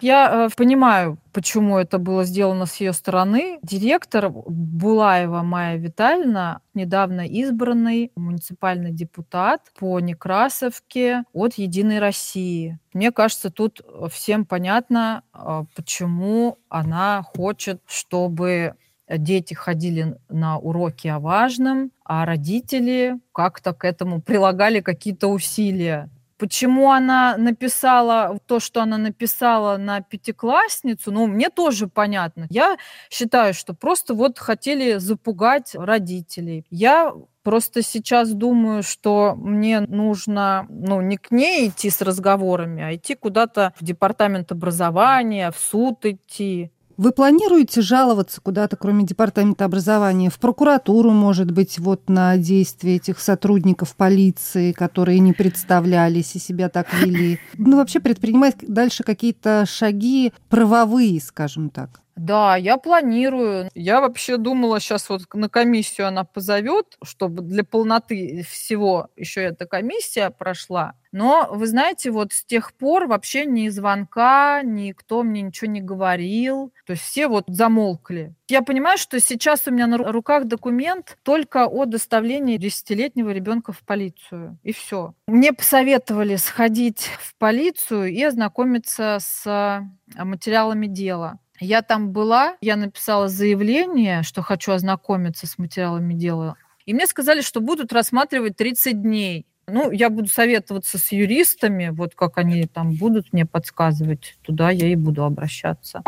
Я 0.00 0.46
э, 0.46 0.48
понимаю, 0.56 1.18
почему 1.32 1.76
это 1.76 1.98
было 1.98 2.22
сделано 2.22 2.66
с 2.66 2.76
ее 2.76 2.92
стороны. 2.92 3.58
Директор 3.62 4.30
Булаева 4.30 5.42
Майя 5.42 5.76
Витальевна, 5.76 6.60
недавно 6.72 7.26
избранный 7.26 8.12
муниципальный 8.14 8.92
депутат 8.92 9.62
по 9.76 9.98
Некрасовке 9.98 11.24
от 11.32 11.54
«Единой 11.54 11.98
России». 11.98 12.78
Мне 12.92 13.10
кажется, 13.10 13.50
тут 13.50 13.80
всем 14.12 14.44
понятно, 14.44 15.24
э, 15.34 15.64
почему 15.74 16.58
она 16.68 17.24
хочет, 17.24 17.80
чтобы 17.86 18.74
дети 19.08 19.54
ходили 19.54 20.16
на 20.28 20.58
уроки 20.58 21.08
о 21.08 21.18
важном, 21.18 21.90
а 22.04 22.26
родители 22.26 23.18
как-то 23.32 23.72
к 23.72 23.84
этому 23.84 24.20
прилагали 24.20 24.80
какие-то 24.80 25.28
усилия. 25.28 26.10
Почему 26.38 26.92
она 26.92 27.36
написала 27.36 28.38
то, 28.46 28.60
что 28.60 28.80
она 28.80 28.96
написала 28.96 29.76
на 29.76 30.00
пятиклассницу, 30.02 31.10
ну, 31.10 31.26
мне 31.26 31.50
тоже 31.50 31.88
понятно. 31.88 32.46
Я 32.48 32.76
считаю, 33.10 33.54
что 33.54 33.74
просто 33.74 34.14
вот 34.14 34.38
хотели 34.38 34.98
запугать 34.98 35.74
родителей. 35.74 36.64
Я 36.70 37.12
Просто 37.48 37.80
сейчас 37.80 38.34
думаю, 38.34 38.82
что 38.82 39.34
мне 39.34 39.80
нужно 39.80 40.66
ну, 40.68 41.00
не 41.00 41.16
к 41.16 41.30
ней 41.30 41.68
идти 41.68 41.88
с 41.88 42.02
разговорами, 42.02 42.82
а 42.82 42.94
идти 42.94 43.14
куда-то 43.14 43.72
в 43.80 43.84
департамент 43.84 44.52
образования, 44.52 45.50
в 45.50 45.56
суд 45.56 46.04
идти. 46.04 46.70
Вы 46.98 47.12
планируете 47.12 47.80
жаловаться 47.80 48.40
куда-то, 48.40 48.76
кроме 48.76 49.04
департамента 49.04 49.64
образования, 49.64 50.30
в 50.30 50.38
прокуратуру, 50.40 51.12
может 51.12 51.52
быть, 51.52 51.78
вот 51.78 52.08
на 52.08 52.36
действия 52.36 52.96
этих 52.96 53.20
сотрудников 53.20 53.94
полиции, 53.94 54.72
которые 54.72 55.20
не 55.20 55.32
представлялись 55.32 56.34
и 56.34 56.40
себя 56.40 56.68
так 56.68 56.92
вели? 56.92 57.38
Ну, 57.56 57.76
вообще 57.76 58.00
предпринимать 58.00 58.56
дальше 58.62 59.04
какие-то 59.04 59.64
шаги 59.64 60.32
правовые, 60.48 61.20
скажем 61.20 61.70
так. 61.70 62.00
Да, 62.16 62.56
я 62.56 62.78
планирую. 62.78 63.70
Я 63.76 64.00
вообще 64.00 64.36
думала, 64.36 64.80
сейчас 64.80 65.08
вот 65.08 65.22
на 65.32 65.48
комиссию 65.48 66.08
она 66.08 66.24
позовет, 66.24 66.98
чтобы 67.04 67.42
для 67.42 67.62
полноты 67.62 68.44
всего 68.50 69.08
еще 69.14 69.42
эта 69.42 69.66
комиссия 69.66 70.30
прошла. 70.30 70.94
Но, 71.12 71.48
вы 71.50 71.66
знаете, 71.66 72.10
вот 72.10 72.32
с 72.32 72.44
тех 72.44 72.74
пор 72.74 73.06
вообще 73.06 73.46
ни 73.46 73.68
звонка, 73.68 74.62
никто 74.62 75.22
мне 75.22 75.42
ничего 75.42 75.70
не 75.70 75.80
говорил. 75.80 76.72
То 76.86 76.92
есть 76.92 77.02
все 77.02 77.28
вот 77.28 77.44
замолкли. 77.46 78.34
Я 78.48 78.62
понимаю, 78.62 78.98
что 78.98 79.18
сейчас 79.20 79.66
у 79.66 79.70
меня 79.70 79.86
на 79.86 79.98
руках 79.98 80.44
документ 80.44 81.18
только 81.22 81.66
о 81.66 81.84
доставлении 81.86 82.56
десятилетнего 82.56 83.30
ребенка 83.30 83.72
в 83.72 83.80
полицию. 83.80 84.58
И 84.62 84.72
все. 84.72 85.14
Мне 85.26 85.52
посоветовали 85.52 86.36
сходить 86.36 87.10
в 87.20 87.34
полицию 87.36 88.08
и 88.08 88.22
ознакомиться 88.22 89.18
с 89.20 89.82
материалами 90.16 90.86
дела. 90.86 91.38
Я 91.60 91.82
там 91.82 92.12
была, 92.12 92.56
я 92.60 92.76
написала 92.76 93.28
заявление, 93.28 94.22
что 94.22 94.42
хочу 94.42 94.72
ознакомиться 94.72 95.46
с 95.46 95.58
материалами 95.58 96.14
дела. 96.14 96.56
И 96.86 96.94
мне 96.94 97.06
сказали, 97.06 97.40
что 97.40 97.60
будут 97.60 97.92
рассматривать 97.92 98.56
30 98.56 99.02
дней. 99.02 99.46
Ну, 99.70 99.90
я 99.90 100.08
буду 100.08 100.28
советоваться 100.28 100.98
с 100.98 101.12
юристами, 101.12 101.90
вот 101.90 102.14
как 102.14 102.38
они 102.38 102.66
там 102.66 102.94
будут 102.94 103.32
мне 103.32 103.44
подсказывать, 103.44 104.38
туда 104.42 104.70
я 104.70 104.88
и 104.88 104.96
буду 104.96 105.24
обращаться. 105.24 106.02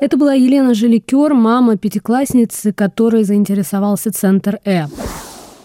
Это 0.00 0.18
была 0.18 0.34
Елена 0.34 0.74
Жиликер, 0.74 1.32
мама 1.32 1.78
пятиклассницы, 1.78 2.72
которой 2.72 3.24
заинтересовался 3.24 4.12
Центр 4.12 4.58
Э. 4.64 4.84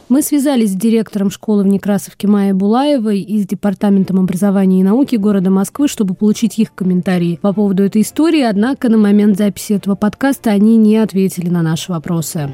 Мы 0.07 0.23
связались 0.23 0.71
с 0.71 0.75
директором 0.75 1.29
школы 1.29 1.63
в 1.63 1.67
Некрасовке 1.67 2.27
Майей 2.27 2.53
Булаевой 2.53 3.19
и 3.19 3.39
с 3.39 3.45
Департаментом 3.45 4.19
образования 4.19 4.79
и 4.79 4.83
науки 4.83 5.17
города 5.17 5.51
Москвы, 5.51 5.87
чтобы 5.87 6.15
получить 6.15 6.57
их 6.57 6.73
комментарии 6.73 7.37
по 7.39 7.53
поводу 7.53 7.83
этой 7.83 8.01
истории, 8.01 8.41
однако 8.41 8.89
на 8.89 8.97
момент 8.97 9.37
записи 9.37 9.73
этого 9.73 9.95
подкаста 9.95 10.51
они 10.51 10.77
не 10.77 10.97
ответили 10.97 11.49
на 11.49 11.61
наши 11.61 11.91
вопросы. 11.91 12.51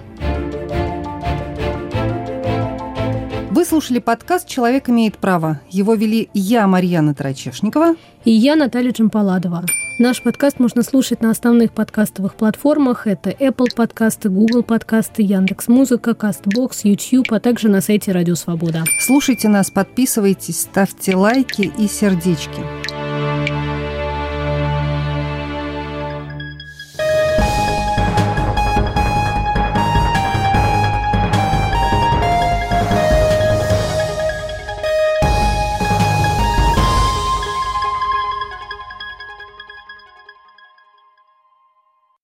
Вы 3.66 3.70
слушали 3.70 3.98
подкаст 3.98 4.48
«Человек 4.48 4.90
имеет 4.90 5.18
право». 5.18 5.60
Его 5.72 5.96
вели 5.96 6.30
я, 6.36 6.68
Марьяна 6.68 7.16
Трачешникова. 7.16 7.96
И 8.24 8.30
я, 8.30 8.56
Наталья 8.56 8.92
Джампаладова. 8.92 9.66
Наш 9.98 10.22
подкаст 10.22 10.60
можно 10.60 10.84
слушать 10.84 11.24
на 11.24 11.32
основных 11.32 11.72
подкастовых 11.72 12.36
платформах. 12.36 13.08
Это 13.08 13.32
Apple 13.32 13.74
подкасты, 13.76 14.30
Google 14.30 14.62
подкасты, 14.62 15.24
Яндекс 15.24 15.68
Музыка, 15.68 16.12
Castbox, 16.12 16.82
YouTube, 16.84 17.34
а 17.34 17.40
также 17.40 17.68
на 17.68 17.82
сайте 17.82 18.12
Радио 18.12 18.36
Свобода. 18.36 18.84
Слушайте 19.00 19.50
нас, 19.50 19.72
подписывайтесь, 19.72 20.62
ставьте 20.62 21.16
лайки 21.16 21.74
и 21.80 21.88
сердечки. 21.88 22.62